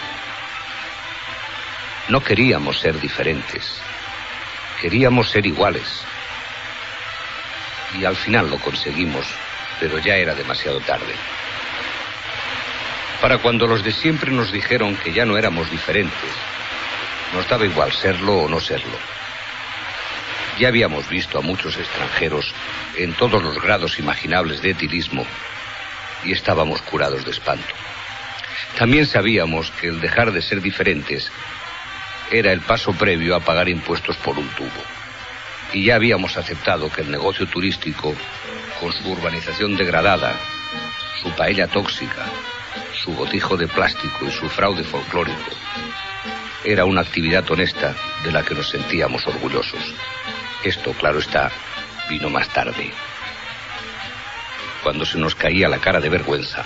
No 2.08 2.20
queríamos 2.20 2.80
ser 2.80 2.98
diferentes, 3.00 3.82
queríamos 4.80 5.28
ser 5.28 5.44
iguales. 5.44 6.04
Y 7.98 8.06
al 8.06 8.16
final 8.16 8.48
lo 8.48 8.58
conseguimos, 8.58 9.26
pero 9.80 9.98
ya 9.98 10.16
era 10.16 10.34
demasiado 10.34 10.80
tarde. 10.80 11.14
Para 13.20 13.38
cuando 13.38 13.66
los 13.66 13.82
de 13.82 13.92
siempre 13.92 14.30
nos 14.30 14.52
dijeron 14.52 14.96
que 14.96 15.12
ya 15.12 15.24
no 15.24 15.38
éramos 15.38 15.70
diferentes, 15.70 16.30
nos 17.34 17.48
daba 17.48 17.64
igual 17.64 17.92
serlo 17.92 18.40
o 18.40 18.48
no 18.48 18.60
serlo. 18.60 18.98
Ya 20.58 20.68
habíamos 20.68 21.08
visto 21.08 21.38
a 21.38 21.42
muchos 21.42 21.76
extranjeros 21.76 22.54
en 22.96 23.12
todos 23.14 23.42
los 23.42 23.60
grados 23.60 23.98
imaginables 23.98 24.62
de 24.62 24.70
etilismo 24.70 25.26
y 26.24 26.32
estábamos 26.32 26.80
curados 26.82 27.24
de 27.24 27.32
espanto. 27.32 27.74
También 28.78 29.06
sabíamos 29.06 29.70
que 29.72 29.88
el 29.88 30.00
dejar 30.00 30.32
de 30.32 30.42
ser 30.42 30.60
diferentes 30.60 31.30
era 32.30 32.52
el 32.52 32.60
paso 32.60 32.92
previo 32.92 33.36
a 33.36 33.40
pagar 33.40 33.68
impuestos 33.68 34.16
por 34.16 34.38
un 34.38 34.48
tubo. 34.50 34.82
Y 35.72 35.84
ya 35.84 35.96
habíamos 35.96 36.36
aceptado 36.36 36.90
que 36.90 37.02
el 37.02 37.10
negocio 37.10 37.46
turístico, 37.46 38.14
con 38.84 38.92
su 38.92 39.12
urbanización 39.12 39.78
degradada, 39.78 40.38
su 41.22 41.30
paella 41.30 41.66
tóxica, 41.66 42.26
su 42.92 43.14
botijo 43.14 43.56
de 43.56 43.66
plástico 43.66 44.26
y 44.26 44.30
su 44.30 44.46
fraude 44.50 44.84
folclórico, 44.84 45.52
era 46.64 46.84
una 46.84 47.00
actividad 47.00 47.50
honesta 47.50 47.94
de 48.22 48.30
la 48.30 48.42
que 48.42 48.54
nos 48.54 48.68
sentíamos 48.68 49.26
orgullosos. 49.26 49.80
Esto, 50.62 50.92
claro 50.92 51.18
está, 51.18 51.50
vino 52.10 52.28
más 52.28 52.46
tarde. 52.50 52.90
Cuando 54.82 55.06
se 55.06 55.16
nos 55.16 55.34
caía 55.34 55.66
la 55.70 55.78
cara 55.78 56.00
de 56.00 56.10
vergüenza, 56.10 56.62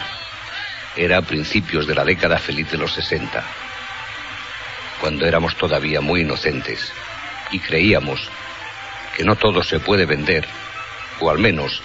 era 0.97 1.19
a 1.19 1.23
principios 1.23 1.87
de 1.87 1.95
la 1.95 2.05
década 2.05 2.39
feliz 2.39 2.69
de 2.69 2.79
los 2.79 2.95
60, 2.95 3.45
cuando 5.01 5.25
éramos 5.25 5.55
todavía 5.55 6.01
muy 6.01 6.23
inocentes 6.23 6.93
y 7.53 7.61
creíamos 7.61 8.29
que 9.17 9.23
no 9.23 9.37
todo 9.37 9.63
se 9.63 9.79
puede 9.79 10.05
vender, 10.05 10.49
o 11.21 11.31
al 11.31 11.39
menos 11.39 11.81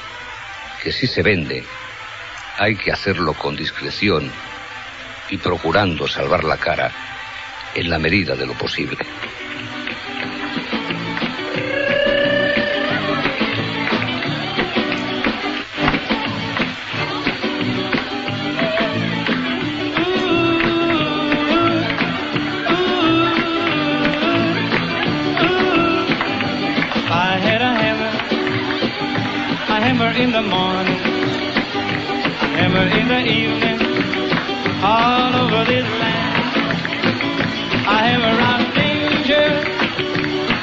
que 0.83 0.91
si 0.91 1.07
se 1.07 1.23
vende, 1.23 1.63
hay 2.57 2.75
que 2.75 2.91
hacerlo 2.91 3.33
con 3.33 3.55
discreción 3.55 4.29
y 5.29 5.37
procurando 5.37 6.07
salvar 6.07 6.43
la 6.43 6.57
cara 6.57 6.91
en 7.73 7.89
la 7.89 7.97
medida 7.97 8.35
de 8.35 8.45
lo 8.45 8.53
posible. 8.53 8.97
Morning, 30.49 30.99
a 32.41 32.47
hammer 32.58 32.88
in 32.99 33.08
the 33.08 33.21
evening, 33.39 33.79
all 34.84 35.34
over 35.43 35.63
this 35.65 35.88
land. 36.01 36.43
A 37.86 37.97
hammer 38.06 38.36
out 38.49 38.62
of 38.65 38.73
danger, 38.73 39.45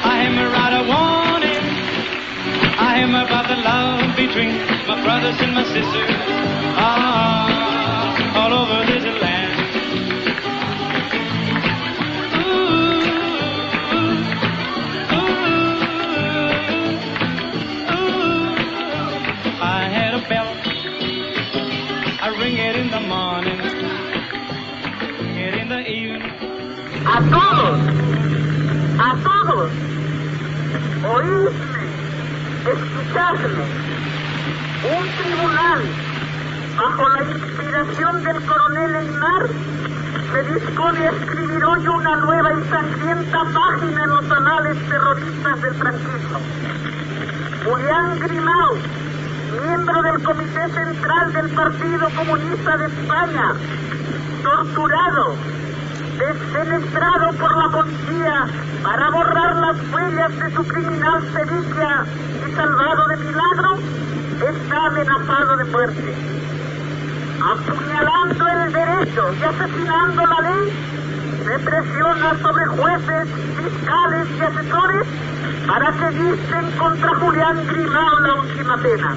a 0.09 0.13
hammer 0.21 0.49
out 0.53 0.73
of 0.73 0.83
warning, 0.87 1.63
a 2.77 2.87
hammer 2.97 3.23
about 3.25 3.47
the 3.47 3.57
love 3.57 4.15
between 4.15 4.51
my 4.87 5.01
brothers 5.03 5.39
and 5.41 5.53
my 5.53 5.63
sisters, 5.63 6.15
ah, 6.77 8.33
all 8.35 8.53
over 8.53 8.90
Un 33.31 33.37
tribunal, 35.23 35.79
bajo 36.75 37.09
la 37.09 37.23
inspiración 37.23 38.23
del 38.25 38.45
coronel 38.45 38.95
Eymar, 38.95 39.47
me 40.33 40.43
dispone 40.53 41.07
a 41.07 41.11
escribir 41.11 41.63
hoy 41.63 41.87
una 41.87 42.15
nueva 42.17 42.51
y 42.51 42.69
sangrienta 42.69 43.43
página 43.53 44.03
en 44.03 44.09
los 44.09 44.31
anales 44.31 44.77
terroristas 44.89 45.61
del 45.61 45.73
franquismo. 45.75 46.39
Julián 47.63 48.19
Grimau, 48.19 48.75
miembro 49.63 50.01
del 50.01 50.23
Comité 50.23 50.69
Central 50.73 51.31
del 51.31 51.49
Partido 51.51 52.09
Comunista 52.09 52.77
de 52.77 52.85
España, 52.87 53.53
torturado, 54.43 55.35
desfenestrado 56.17 57.31
por 57.39 57.57
la 57.57 57.69
policía 57.69 58.47
para 58.83 59.09
borrar 59.09 59.55
las 59.55 59.77
huellas 59.93 60.37
de 60.37 60.53
su 60.53 60.67
criminal 60.67 61.23
pericia 61.33 62.05
salvado 62.55 63.07
de 63.07 63.17
milagro, 63.17 63.77
está 64.41 64.85
amenazado 64.87 65.57
de 65.57 65.63
muerte. 65.65 66.15
apuñalando 67.41 68.47
el 68.47 68.73
derecho 68.73 69.33
y 69.33 69.43
asesinando 69.43 70.25
la 70.27 70.41
ley, 70.41 70.73
se 71.43 71.59
presiona 71.59 72.37
sobre 72.41 72.65
jueces, 72.67 73.27
fiscales 73.57 74.27
y 74.37 74.41
asesores 74.41 75.07
para 75.67 75.91
que 75.91 76.09
dicten 76.17 76.71
contra 76.77 77.15
Julián 77.15 77.67
Grimao 77.67 78.19
la 78.19 78.33
última 78.35 78.77
pena. 78.77 79.15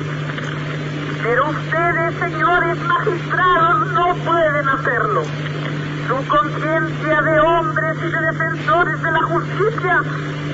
Pero 1.23 1.51
ustedes, 1.51 2.15
señores 2.19 2.79
magistrados, 2.83 3.93
no 3.93 4.15
pueden 4.25 4.69
hacerlo. 4.69 5.23
Su 6.09 6.27
conciencia 6.29 7.23
de 7.23 7.41
hombres 7.41 7.97
y 7.99 8.11
de 8.11 8.21
defensores 8.21 9.03
de 9.03 9.11
la 9.11 9.23
justicia 9.23 10.03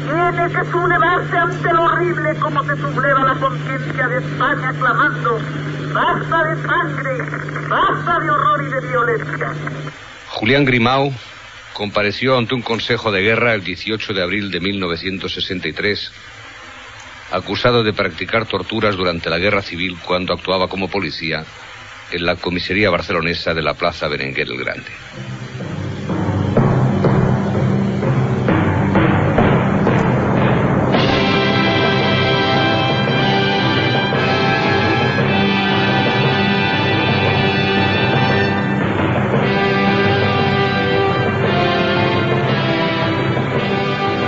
tiene 0.04 0.52
que 0.52 0.70
sublevarse 0.70 1.36
ante 1.36 1.72
lo 1.72 1.82
horrible 1.84 2.36
como 2.36 2.62
se 2.64 2.76
subleva 2.76 3.24
la 3.24 3.34
conciencia 3.34 4.08
de 4.08 4.18
España 4.18 4.72
clamando 4.78 5.40
basta 5.92 6.44
de 6.44 6.62
sangre, 6.62 7.18
basta 7.68 8.18
de 8.20 8.30
horror 8.30 8.62
y 8.62 8.70
de 8.70 8.80
violencia. 8.88 9.52
Julián 10.28 10.64
Grimao 10.64 11.12
compareció 11.72 12.38
ante 12.38 12.54
un 12.54 12.62
consejo 12.62 13.10
de 13.10 13.22
guerra 13.22 13.54
el 13.54 13.64
18 13.64 14.14
de 14.14 14.22
abril 14.22 14.50
de 14.52 14.60
1963, 14.60 16.12
acusado 17.32 17.82
de 17.82 17.92
practicar 17.92 18.46
torturas 18.46 18.96
durante 18.96 19.28
la 19.30 19.38
guerra 19.38 19.62
civil 19.62 19.98
cuando 20.04 20.32
actuaba 20.32 20.68
como 20.68 20.88
policía 20.88 21.44
en 22.12 22.24
la 22.24 22.36
comisaría 22.36 22.90
barcelonesa 22.90 23.54
de 23.54 23.62
la 23.62 23.74
Plaza 23.74 24.08
Berenguer 24.08 24.48
el 24.48 24.58
Grande. 24.58 24.90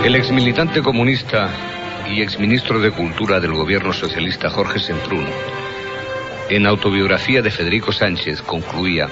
El 0.05 0.17
exmilitante 0.17 0.83
comunista 0.83 1.49
y 2.11 2.23
exministro 2.23 2.81
de 2.81 2.91
Cultura 2.91 3.41
del 3.41 3.55
gobierno 3.55 3.93
socialista 3.93 4.51
Jorge 4.51 4.79
Semprún, 4.79 5.25
en 6.57 6.67
autobiografía 6.67 7.41
de 7.41 7.51
Federico 7.51 7.93
Sánchez, 7.93 8.43
concluía 8.43 9.09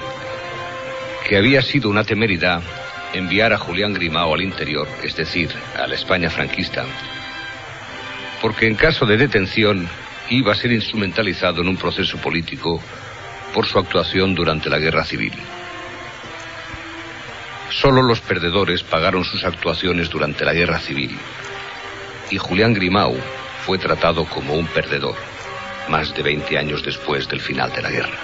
que 1.27 1.37
había 1.37 1.63
sido 1.63 1.89
una 1.89 2.03
temeridad 2.03 2.61
enviar 3.13 3.51
a 3.51 3.57
Julián 3.57 3.95
Grimao 3.95 4.35
al 4.35 4.43
interior, 4.43 4.87
es 5.01 5.15
decir, 5.15 5.49
a 5.75 5.87
la 5.87 5.95
España 5.95 6.29
franquista, 6.29 6.85
porque 8.43 8.67
en 8.67 8.75
caso 8.75 9.07
de 9.07 9.17
detención 9.17 9.89
iba 10.29 10.51
a 10.51 10.55
ser 10.55 10.71
instrumentalizado 10.71 11.63
en 11.63 11.69
un 11.69 11.77
proceso 11.77 12.17
político 12.17 12.79
por 13.55 13.65
su 13.65 13.79
actuación 13.79 14.35
durante 14.35 14.69
la 14.69 14.77
guerra 14.77 15.03
civil. 15.03 15.33
Solo 17.71 18.03
los 18.03 18.21
perdedores 18.21 18.83
pagaron 18.83 19.23
sus 19.23 19.43
actuaciones 19.45 20.11
durante 20.11 20.45
la 20.45 20.53
guerra 20.53 20.77
civil. 20.77 21.17
Y 22.29 22.37
Julián 22.37 22.75
Grimau 22.75 23.17
fue 23.65 23.79
tratado 23.79 24.25
como 24.25 24.53
un 24.53 24.67
perdedor, 24.67 25.15
más 25.91 26.15
de 26.15 26.23
20 26.23 26.57
años 26.57 26.81
después 26.83 27.27
del 27.27 27.41
final 27.41 27.71
de 27.73 27.81
la 27.81 27.91
guerra. 27.91 28.17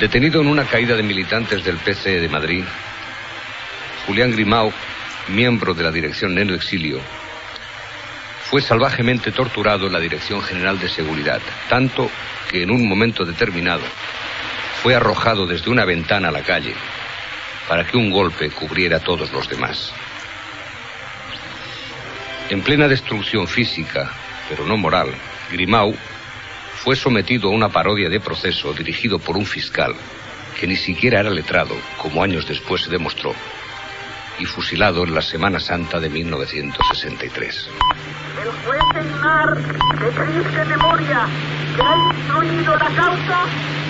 Detenido 0.00 0.40
en 0.40 0.48
una 0.48 0.64
caída 0.64 0.96
de 0.96 1.04
militantes 1.04 1.64
del 1.64 1.76
PC 1.76 2.20
de 2.20 2.28
Madrid, 2.28 2.64
Julián 4.06 4.32
Grimau, 4.32 4.72
miembro 5.28 5.72
de 5.72 5.84
la 5.84 5.92
dirección 5.92 6.34
Neno 6.34 6.54
Exilio, 6.54 7.00
fue 8.50 8.60
salvajemente 8.60 9.30
torturado 9.30 9.86
en 9.86 9.92
la 9.92 10.00
Dirección 10.00 10.42
General 10.42 10.78
de 10.78 10.88
Seguridad, 10.88 11.40
tanto 11.68 12.10
que 12.50 12.62
en 12.62 12.70
un 12.70 12.86
momento 12.86 13.24
determinado 13.24 13.84
fue 14.82 14.94
arrojado 14.94 15.46
desde 15.46 15.70
una 15.70 15.84
ventana 15.84 16.28
a 16.28 16.32
la 16.32 16.42
calle 16.42 16.74
para 17.68 17.84
que 17.86 17.96
un 17.96 18.10
golpe 18.10 18.50
cubriera 18.50 18.98
a 18.98 19.00
todos 19.00 19.32
los 19.32 19.48
demás. 19.48 19.94
En 22.50 22.60
plena 22.60 22.88
destrucción 22.88 23.48
física, 23.48 24.10
pero 24.48 24.66
no 24.66 24.76
moral, 24.76 25.14
Grimau 25.50 25.94
fue 26.84 26.96
sometido 26.96 27.48
a 27.48 27.52
una 27.52 27.68
parodia 27.68 28.08
de 28.08 28.20
proceso 28.20 28.72
dirigido 28.72 29.18
por 29.18 29.36
un 29.36 29.46
fiscal 29.46 29.94
que 30.58 30.66
ni 30.66 30.76
siquiera 30.76 31.20
era 31.20 31.30
letrado, 31.30 31.74
como 31.98 32.22
años 32.22 32.46
después 32.46 32.82
se 32.82 32.90
demostró, 32.90 33.34
y 34.38 34.44
fusilado 34.44 35.04
en 35.04 35.14
la 35.14 35.22
Semana 35.22 35.58
Santa 35.60 35.98
de 35.98 36.08
1963. 36.08 37.70
El 38.42 38.50
juez 38.50 38.82
Eymar, 38.94 39.56
de 39.56 40.10
triste 40.10 40.64
memoria, 40.66 41.26
que 41.76 41.82
ha 41.82 41.96
instruido 42.14 42.76
la 42.76 42.90
causa, 42.90 43.44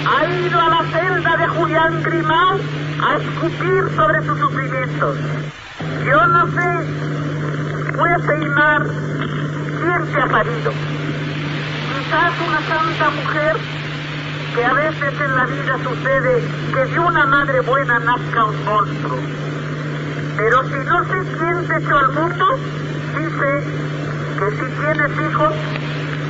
ha 0.06 0.26
ido 0.26 0.60
a 0.60 0.68
la 0.68 0.84
celda 0.90 1.36
de 1.36 1.48
Julián 1.48 2.02
Grimau 2.02 2.60
a 3.02 3.16
escupir 3.16 3.96
sobre 3.96 4.22
sus 4.24 4.38
sufrimientos. 4.38 5.18
Yo 6.06 6.26
no 6.26 6.46
sé, 6.52 6.86
juez 7.96 8.28
Eymar, 8.40 8.86
quién 9.80 10.12
te 10.12 10.20
ha 10.20 10.26
parido. 10.26 11.03
Una 12.14 12.61
santa 12.68 13.11
mujer 13.11 13.57
que 14.55 14.64
a 14.64 14.72
veces 14.72 15.20
en 15.20 15.35
la 15.35 15.46
vida 15.46 15.79
sucede 15.83 16.44
que 16.72 16.92
de 16.92 16.98
una 17.00 17.27
madre 17.27 17.61
buena 17.62 17.98
nazca 17.98 18.44
un 18.44 18.64
monstruo. 18.64 19.18
Pero 20.37 20.62
si 20.62 20.74
no 20.87 21.05
sé 21.07 21.37
quién 21.37 21.66
te 21.66 21.77
echó 21.77 21.98
al 21.98 22.12
mundo, 22.12 22.57
dice 23.18 23.64
que 24.38 24.50
si 24.53 24.81
tienes 24.81 25.11
hijos, 25.29 25.55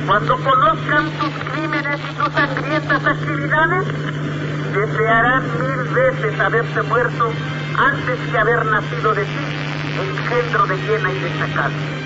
cuando 0.07 0.37
conozcan 0.37 1.11
tus 1.19 1.51
crímenes 1.51 1.99
y 1.99 2.15
tus 2.15 2.33
sangrientas 2.33 3.05
actividades, 3.05 3.85
desearán 4.73 5.43
mil 5.59 5.83
veces 5.93 6.39
haberte 6.39 6.81
muerto 6.81 7.31
antes 7.77 8.19
que 8.31 8.37
haber 8.39 8.65
nacido 8.65 9.13
de 9.13 9.23
ti, 9.23 9.45
engendro 10.01 10.65
de 10.65 10.77
llena 10.77 11.11
y 11.11 11.19
destacada. 11.19 12.04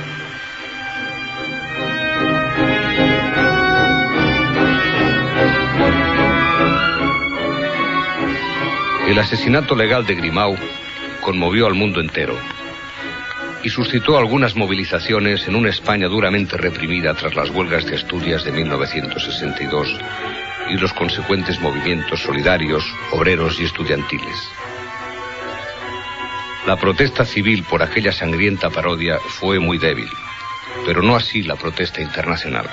El 9.09 9.17
asesinato 9.17 9.75
legal 9.75 10.05
de 10.05 10.13
Grimau 10.13 10.55
conmovió 11.21 11.65
al 11.65 11.73
mundo 11.73 11.99
entero 11.99 12.37
y 13.63 13.69
suscitó 13.69 14.19
algunas 14.19 14.55
movilizaciones 14.55 15.47
en 15.47 15.55
una 15.55 15.69
España 15.69 16.07
duramente 16.07 16.55
reprimida 16.57 17.15
tras 17.15 17.35
las 17.35 17.49
huelgas 17.49 17.87
de 17.87 17.95
Asturias 17.95 18.43
de 18.43 18.51
1962 18.51 19.97
y 20.69 20.77
los 20.77 20.93
consecuentes 20.93 21.59
movimientos 21.59 22.21
solidarios, 22.21 22.85
obreros 23.11 23.59
y 23.59 23.63
estudiantiles. 23.63 24.47
La 26.67 26.75
protesta 26.75 27.25
civil 27.25 27.63
por 27.63 27.81
aquella 27.81 28.11
sangrienta 28.11 28.69
parodia 28.69 29.17
fue 29.17 29.57
muy 29.57 29.79
débil, 29.79 30.09
pero 30.85 31.01
no 31.01 31.15
así 31.15 31.41
la 31.41 31.55
protesta 31.55 31.99
internacional. 31.99 32.69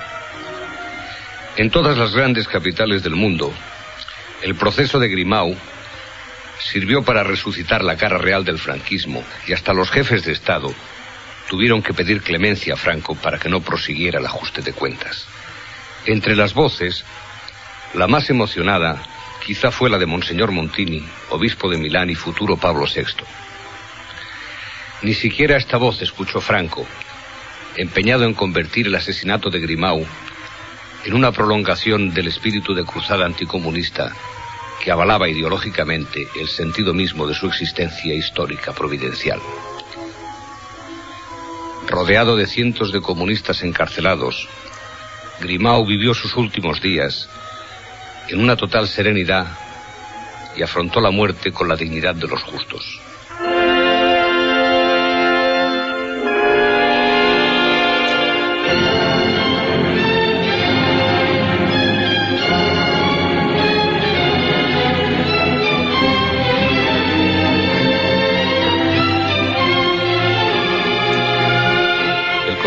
En 1.56 1.70
todas 1.70 1.96
las 1.96 2.14
grandes 2.14 2.46
capitales 2.46 3.02
del 3.02 3.16
mundo, 3.16 3.54
el 4.42 4.54
proceso 4.54 4.98
de 4.98 5.08
Grimau 5.08 5.56
sirvió 6.70 7.02
para 7.02 7.22
resucitar 7.22 7.84
la 7.84 7.96
cara 7.96 8.18
real 8.18 8.44
del 8.44 8.58
franquismo 8.58 9.22
y 9.46 9.52
hasta 9.52 9.72
los 9.72 9.90
jefes 9.90 10.24
de 10.24 10.32
Estado 10.32 10.74
tuvieron 11.48 11.82
que 11.82 11.94
pedir 11.94 12.22
clemencia 12.22 12.74
a 12.74 12.76
Franco 12.76 13.14
para 13.14 13.38
que 13.38 13.48
no 13.48 13.60
prosiguiera 13.60 14.18
el 14.18 14.26
ajuste 14.26 14.62
de 14.62 14.72
cuentas. 14.72 15.26
Entre 16.06 16.34
las 16.34 16.54
voces, 16.54 17.04
la 17.94 18.08
más 18.08 18.30
emocionada 18.30 19.02
quizá 19.44 19.70
fue 19.70 19.88
la 19.88 19.98
de 19.98 20.06
Monseñor 20.06 20.50
Montini, 20.50 21.04
obispo 21.30 21.70
de 21.70 21.78
Milán 21.78 22.10
y 22.10 22.16
futuro 22.16 22.56
Pablo 22.56 22.84
VI. 22.92 23.24
Ni 25.02 25.14
siquiera 25.14 25.56
esta 25.56 25.76
voz 25.76 26.02
escuchó 26.02 26.40
Franco, 26.40 26.86
empeñado 27.76 28.24
en 28.24 28.34
convertir 28.34 28.88
el 28.88 28.94
asesinato 28.94 29.50
de 29.50 29.60
Grimau 29.60 30.04
en 31.04 31.14
una 31.14 31.30
prolongación 31.30 32.12
del 32.12 32.26
espíritu 32.26 32.74
de 32.74 32.84
cruzada 32.84 33.24
anticomunista 33.24 34.12
que 34.86 34.92
avalaba 34.92 35.28
ideológicamente 35.28 36.28
el 36.40 36.46
sentido 36.46 36.94
mismo 36.94 37.26
de 37.26 37.34
su 37.34 37.48
existencia 37.48 38.14
histórica 38.14 38.72
providencial. 38.72 39.40
Rodeado 41.88 42.36
de 42.36 42.46
cientos 42.46 42.92
de 42.92 43.00
comunistas 43.00 43.64
encarcelados, 43.64 44.48
Grimau 45.40 45.84
vivió 45.84 46.14
sus 46.14 46.36
últimos 46.36 46.80
días 46.80 47.28
en 48.28 48.38
una 48.38 48.54
total 48.54 48.86
serenidad 48.86 49.58
y 50.56 50.62
afrontó 50.62 51.00
la 51.00 51.10
muerte 51.10 51.50
con 51.50 51.66
la 51.66 51.74
dignidad 51.74 52.14
de 52.14 52.28
los 52.28 52.44
justos. 52.44 53.00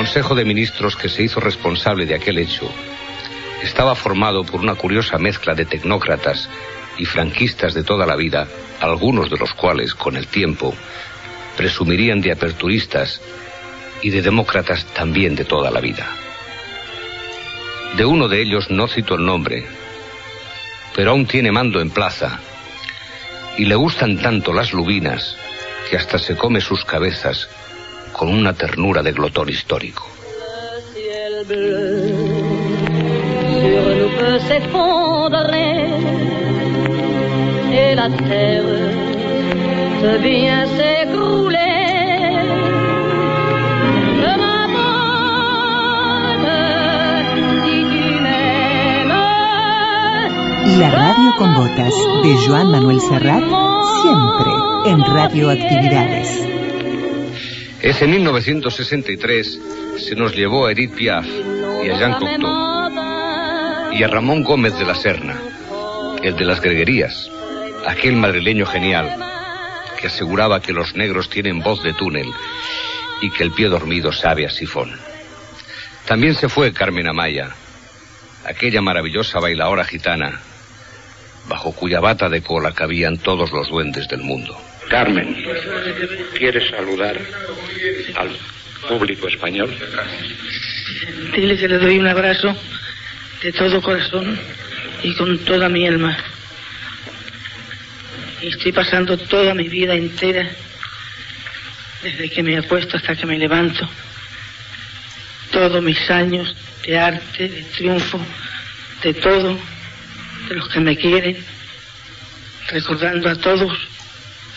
Consejo 0.09 0.33
de 0.33 0.43
Ministros 0.43 0.95
que 0.95 1.07
se 1.07 1.21
hizo 1.21 1.39
responsable 1.39 2.07
de 2.07 2.15
aquel 2.15 2.39
hecho 2.39 2.67
estaba 3.61 3.93
formado 3.93 4.43
por 4.43 4.59
una 4.59 4.73
curiosa 4.73 5.19
mezcla 5.19 5.53
de 5.53 5.65
tecnócratas 5.65 6.49
y 6.97 7.05
franquistas 7.05 7.75
de 7.75 7.83
toda 7.83 8.07
la 8.07 8.15
vida, 8.15 8.47
algunos 8.79 9.29
de 9.29 9.37
los 9.37 9.53
cuales, 9.53 9.93
con 9.93 10.17
el 10.17 10.25
tiempo, 10.25 10.73
presumirían 11.55 12.21
de 12.21 12.31
aperturistas 12.31 13.21
y 14.01 14.09
de 14.09 14.23
demócratas 14.23 14.83
también 14.95 15.35
de 15.35 15.45
toda 15.45 15.69
la 15.69 15.79
vida. 15.79 16.09
De 17.95 18.03
uno 18.03 18.27
de 18.27 18.41
ellos 18.41 18.71
no 18.71 18.87
cito 18.87 19.13
el 19.13 19.23
nombre, 19.23 19.67
pero 20.95 21.11
aún 21.11 21.27
tiene 21.27 21.51
mando 21.51 21.81
en 21.81 21.91
plaza 21.91 22.39
y 23.59 23.65
le 23.65 23.75
gustan 23.75 24.17
tanto 24.17 24.53
las 24.53 24.73
lubinas 24.73 25.37
que 25.87 25.97
hasta 25.97 26.17
se 26.17 26.35
come 26.35 26.61
sus 26.61 26.83
cabezas 26.83 27.47
con 28.19 28.33
una 28.33 28.51
ternura 28.51 29.01
de 29.01 29.13
glotón 29.13 29.47
histórico. 29.47 30.05
La 50.77 50.89
radio 50.91 51.35
con 51.37 51.53
botas 51.53 51.93
de 52.23 52.35
Joan 52.45 52.69
Manuel 52.69 52.99
Serrat, 52.99 53.43
siempre 54.01 54.51
en 54.87 54.99
radioactividades. 55.05 56.48
Ese 57.81 58.07
1963 58.07 59.59
se 59.97 60.15
nos 60.15 60.35
llevó 60.35 60.65
a 60.65 60.73
Edith 60.73 60.95
Piaf 60.95 61.25
y 61.25 61.89
a 61.89 61.97
Jean 61.97 62.13
Cocteau 62.19 63.93
y 63.93 64.03
a 64.03 64.07
Ramón 64.07 64.43
Gómez 64.43 64.77
de 64.77 64.85
la 64.85 64.95
Serna, 64.95 65.39
el 66.21 66.35
de 66.35 66.43
las 66.43 66.59
greguerías, 66.59 67.31
aquel 67.87 68.17
madrileño 68.17 68.65
genial 68.65 69.15
que 69.97 70.07
aseguraba 70.07 70.61
que 70.61 70.73
los 70.73 70.95
negros 70.95 71.29
tienen 71.29 71.59
voz 71.59 71.81
de 71.81 71.93
túnel 71.93 72.27
y 73.21 73.31
que 73.31 73.43
el 73.43 73.51
pie 73.51 73.67
dormido 73.67 74.11
sabe 74.11 74.45
a 74.45 74.49
sifón. 74.49 74.91
También 76.05 76.35
se 76.35 76.49
fue 76.49 76.73
Carmen 76.73 77.07
Amaya, 77.07 77.49
aquella 78.45 78.81
maravillosa 78.81 79.39
bailaora 79.39 79.85
gitana, 79.85 80.41
bajo 81.47 81.71
cuya 81.73 82.01
bata 82.01 82.27
de 82.27 82.41
cola 82.41 82.73
cabían 82.73 83.17
todos 83.17 83.51
los 83.51 83.69
duendes 83.69 84.07
del 84.09 84.21
mundo. 84.21 84.57
Carmen, 84.89 85.35
¿quieres 86.35 86.67
saludar 86.71 87.15
al 88.15 88.35
público 88.87 89.27
español? 89.27 89.73
Dile 91.35 91.57
que 91.57 91.67
le 91.67 91.77
doy 91.77 91.99
un 91.99 92.07
abrazo 92.07 92.55
de 93.43 93.51
todo 93.53 93.81
corazón 93.81 94.37
y 95.03 95.13
con 95.13 95.37
toda 95.45 95.69
mi 95.69 95.87
alma. 95.87 96.17
Estoy 98.41 98.71
pasando 98.71 99.15
toda 99.15 99.53
mi 99.53 99.67
vida 99.69 99.93
entera, 99.93 100.49
desde 102.01 102.29
que 102.31 102.41
me 102.41 102.57
acuesto 102.57 102.97
hasta 102.97 103.15
que 103.15 103.27
me 103.27 103.37
levanto, 103.37 103.87
todos 105.51 105.83
mis 105.83 106.09
años 106.09 106.55
de 106.83 106.97
arte, 106.97 107.47
de 107.47 107.61
triunfo, 107.63 108.19
de 109.03 109.13
todo, 109.13 109.55
de 110.47 110.55
los 110.55 110.67
que 110.69 110.79
me 110.79 110.97
quieren, 110.97 111.37
recordando 112.71 113.29
a 113.29 113.35
todos, 113.35 113.77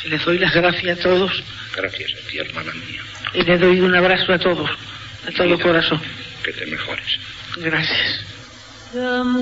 les 0.05 0.25
doy 0.25 0.39
las 0.39 0.53
gracias 0.55 0.99
a 0.99 1.03
todos 1.03 1.43
Gracias 1.77 2.13
a 2.13 2.29
ti, 2.29 2.39
hermana 2.39 2.73
mía. 2.73 3.03
y 3.35 3.43
le 3.43 3.59
doy 3.59 3.81
un 3.81 3.95
abrazo 3.95 4.33
a 4.33 4.39
todos, 4.39 4.71
a 5.27 5.31
todo 5.33 5.59
corazón. 5.59 6.01
Que 6.43 6.53
te 6.53 6.67
mejores. 6.67 7.19
Gracias. 7.57 8.25
En 8.95 9.37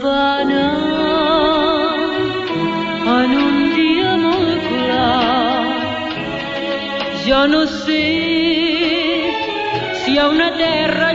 un. 3.36 3.60
Jo 7.30 7.46
no 7.46 7.64
sé 7.66 9.30
si 10.04 10.18
ha 10.18 10.28
una 10.28 10.52
terra 10.56 11.12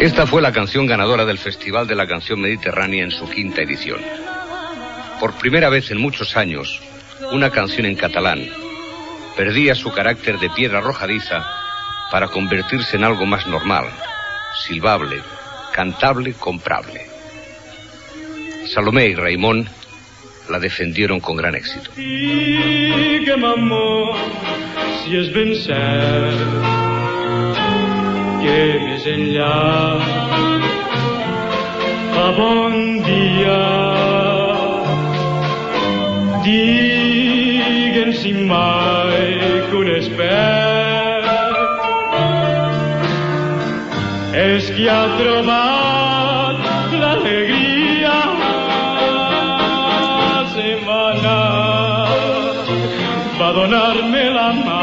Esta 0.00 0.26
fue 0.26 0.40
la 0.42 0.52
canción 0.52 0.86
ganadora 0.86 1.24
del 1.24 1.38
Festival 1.38 1.86
de 1.86 1.94
la 1.94 2.06
Canción 2.06 2.40
Mediterránea 2.40 3.04
en 3.04 3.10
su 3.10 3.28
quinta 3.28 3.62
edición. 3.62 4.00
Por 5.20 5.34
primera 5.34 5.68
vez 5.68 5.90
en 5.90 5.98
muchos 5.98 6.36
años, 6.36 6.80
una 7.30 7.50
canción 7.50 7.86
en 7.86 7.94
catalán 7.94 8.48
perdía 9.36 9.74
su 9.74 9.92
carácter 9.92 10.38
de 10.38 10.50
piedra 10.50 10.78
arrojadiza 10.78 11.44
para 12.10 12.28
convertirse 12.28 12.96
en 12.96 13.04
algo 13.04 13.26
más 13.26 13.46
normal, 13.46 13.86
silbable, 14.66 15.22
cantable, 15.72 16.32
comprable. 16.34 17.06
Salomé 18.66 19.08
y 19.08 19.14
Raimón 19.14 19.68
la 20.52 20.58
defendieron 20.58 21.18
con 21.20 21.36
gran 21.36 21.54
éxito. 21.54 21.90
si 25.04 25.16
es 25.16 25.32
vencer, 25.32 26.32
que 28.42 28.78
me 28.84 28.94
enseñar 28.94 29.98
a 32.24 32.30
bon. 32.36 32.82
Diguen 36.42 38.10
si 38.20 38.32
mai 38.32 39.38
que 39.70 39.76
un 39.78 39.88
expert 39.94 41.28
és 44.34 44.64
qui 44.74 44.88
ha 44.90 45.02
trobat 45.20 45.71
donar-me 53.52 54.24
la 54.36 54.48
mà. 54.64 54.82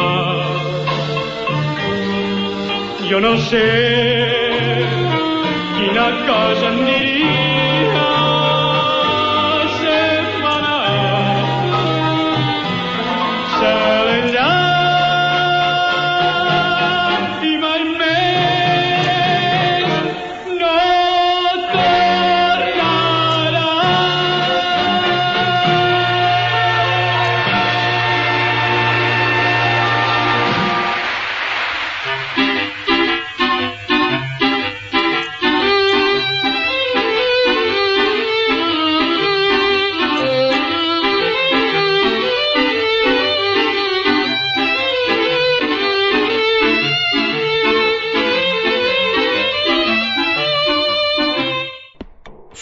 Jo 3.09 3.20
no 3.20 3.34
sé 3.49 3.65
quina 5.78 6.07
cosa 6.28 6.67
em 6.74 6.80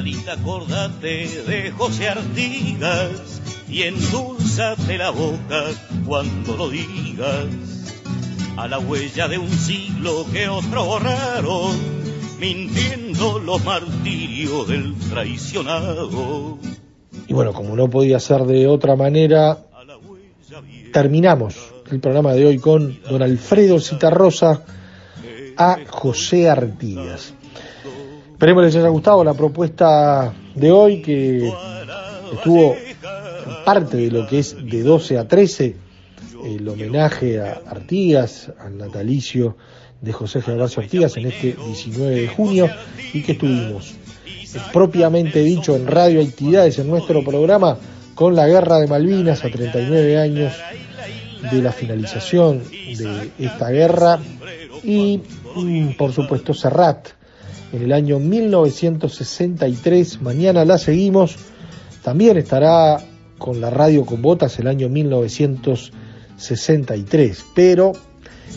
Linda, 0.00 0.34
acordate 0.34 1.28
de 1.46 1.70
José 1.70 2.08
Artigas 2.08 3.40
y 3.68 3.82
endulzate 3.82 4.98
la 4.98 5.10
boca 5.10 5.64
cuando 6.06 6.56
lo 6.56 6.68
digas. 6.70 7.46
A 8.56 8.68
la 8.68 8.78
huella 8.78 9.28
de 9.28 9.38
un 9.38 9.50
siglo 9.50 10.26
que 10.32 10.48
otros 10.48 10.86
borraron, 10.86 11.76
mintiendo 12.38 13.38
los 13.38 13.64
martirios 13.64 14.68
del 14.68 14.94
traicionado. 15.10 16.58
Y 17.26 17.32
bueno, 17.32 17.52
como 17.52 17.74
no 17.74 17.88
podía 17.88 18.20
ser 18.20 18.42
de 18.42 18.66
otra 18.66 18.96
manera, 18.96 19.58
terminamos 20.92 21.56
el 21.90 22.00
programa 22.00 22.32
de 22.34 22.46
hoy 22.46 22.58
con 22.58 23.00
don 23.08 23.22
Alfredo 23.22 23.80
Citarrosa 23.80 24.62
a 25.56 25.78
José 25.88 26.48
Artigas. 26.48 27.34
Esperemos 28.44 28.64
les 28.64 28.76
haya 28.76 28.88
gustado 28.88 29.24
la 29.24 29.32
propuesta 29.32 30.34
de 30.54 30.70
hoy, 30.70 31.00
que 31.00 31.50
estuvo 32.30 32.76
parte 33.64 33.96
de 33.96 34.10
lo 34.10 34.26
que 34.26 34.40
es 34.40 34.54
de 34.62 34.82
12 34.82 35.16
a 35.16 35.26
13, 35.26 35.74
el 36.44 36.68
homenaje 36.68 37.40
a 37.40 37.62
Artigas, 37.66 38.52
al 38.60 38.76
natalicio 38.76 39.56
de 40.02 40.12
José 40.12 40.42
Gervasio 40.42 40.82
Artigas 40.82 41.16
en 41.16 41.28
este 41.28 41.56
19 41.56 42.20
de 42.20 42.28
junio, 42.28 42.68
y 43.14 43.22
que 43.22 43.32
estuvimos 43.32 43.94
propiamente 44.74 45.38
dicho 45.38 45.74
en 45.74 45.86
Radio 45.86 46.20
Actividades 46.20 46.78
en 46.78 46.90
nuestro 46.90 47.24
programa 47.24 47.78
con 48.14 48.36
la 48.36 48.46
guerra 48.46 48.76
de 48.76 48.88
Malvinas 48.88 49.42
a 49.42 49.48
39 49.48 50.18
años 50.18 50.52
de 51.50 51.62
la 51.62 51.72
finalización 51.72 52.62
de 52.62 53.30
esta 53.38 53.70
guerra 53.70 54.18
y 54.82 55.22
mm, 55.56 55.96
por 55.96 56.12
supuesto 56.12 56.52
Serrat 56.52 57.23
en 57.74 57.82
el 57.82 57.92
año 57.92 58.18
1963 58.20 60.22
mañana 60.22 60.64
la 60.64 60.78
seguimos. 60.78 61.34
También 62.02 62.36
estará 62.36 62.98
con 63.36 63.60
la 63.60 63.70
radio 63.70 64.06
con 64.06 64.22
botas 64.22 64.56
el 64.60 64.68
año 64.68 64.88
1963 64.88 67.44
pero 67.52 67.94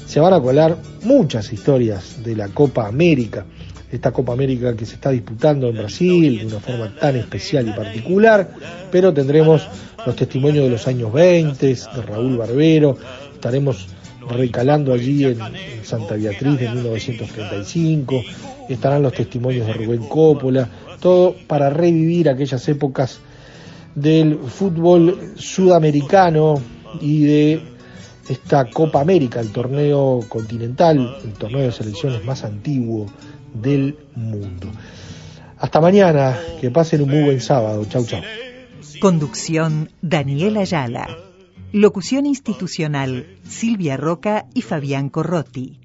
se 0.06 0.20
van 0.20 0.34
a 0.34 0.42
colar 0.42 0.78
muchas 1.04 1.52
historias 1.52 2.24
de 2.24 2.36
la 2.36 2.50
Copa 2.50 2.86
América. 2.88 3.44
Esta 3.92 4.12
Copa 4.12 4.34
América 4.34 4.76
que 4.76 4.86
se 4.86 4.94
está 4.96 5.10
disputando 5.10 5.68
en 5.68 5.78
Brasil 5.78 6.38
de 6.40 6.46
una 6.46 6.60
forma 6.60 6.96
tan 6.96 7.16
especial 7.16 7.70
y 7.70 7.72
particular, 7.72 8.52
pero 8.92 9.12
tendremos 9.14 9.68
los 10.06 10.16
testimonios 10.16 10.66
de 10.66 10.72
los 10.72 10.86
años 10.88 11.12
20, 11.12 11.66
de 11.66 11.76
Raúl 12.06 12.38
Barbero, 12.38 12.96
estaremos 13.34 13.88
recalando 14.30 14.94
allí 14.94 15.26
en, 15.26 15.40
Santa 15.84 16.16
Beatriz 16.16 16.60
de 16.60 16.70
1935, 16.70 18.24
estarán 18.70 19.04
los 19.04 19.14
testimonios 19.14 19.66
de 19.66 19.74
Rubén 19.74 20.04
Coppola, 20.08 20.70
todo 21.00 21.36
para 21.48 21.70
revivir 21.70 22.30
aquellas 22.30 22.68
épocas 22.68 23.20
del 23.96 24.38
fútbol 24.38 25.34
sudamericano 25.38 26.62
y 27.00 27.24
de 27.24 27.62
esta 28.30 28.70
Copa 28.70 29.02
América, 29.02 29.40
el 29.40 29.52
torneo 29.52 30.20
continental, 30.28 31.18
el 31.24 31.34
torneo 31.34 31.62
de 31.62 31.72
selecciones 31.72 32.24
más 32.26 32.44
antiguo 32.44 33.06
del 33.54 33.98
mundo. 34.16 34.68
Hasta 35.60 35.82
mañana, 35.82 36.38
que 36.62 36.70
pasen 36.70 37.02
un 37.02 37.10
muy 37.10 37.24
buen 37.24 37.42
sábado. 37.42 37.84
Chau, 37.86 38.06
chau. 38.06 38.22
Conducción 39.00 39.90
Daniela 40.02 40.62
Ayala. 40.62 41.27
Locución 41.78 42.26
institucional 42.26 43.38
Silvia 43.48 43.98
Roca 43.98 44.48
y 44.56 44.64
Fabián 44.64 45.10
Corrotti. 45.10 45.80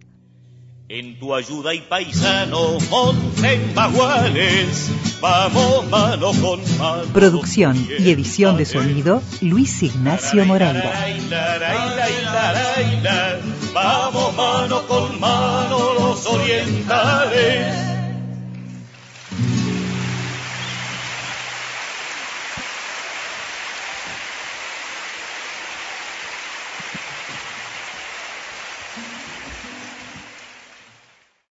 En 0.88 1.18
tu 1.18 1.34
ayuda 1.34 1.74
y 1.74 1.82
paisano, 1.82 2.78
monten 2.90 3.74
baguales, 3.74 4.90
vamos 5.20 5.90
mano 5.90 6.32
con 6.40 6.78
mano. 6.78 7.12
Producción 7.12 7.76
y 7.98 8.10
edición 8.10 8.56
de 8.56 8.64
sonido 8.64 9.22
Luis 9.42 9.82
Ignacio 9.82 10.46
Moreira. 10.46 10.94
Vamos 13.74 14.34
mano 14.34 14.86
con 14.86 15.20
mano 15.20 15.92
los 15.92 16.26
orientales 16.26 17.91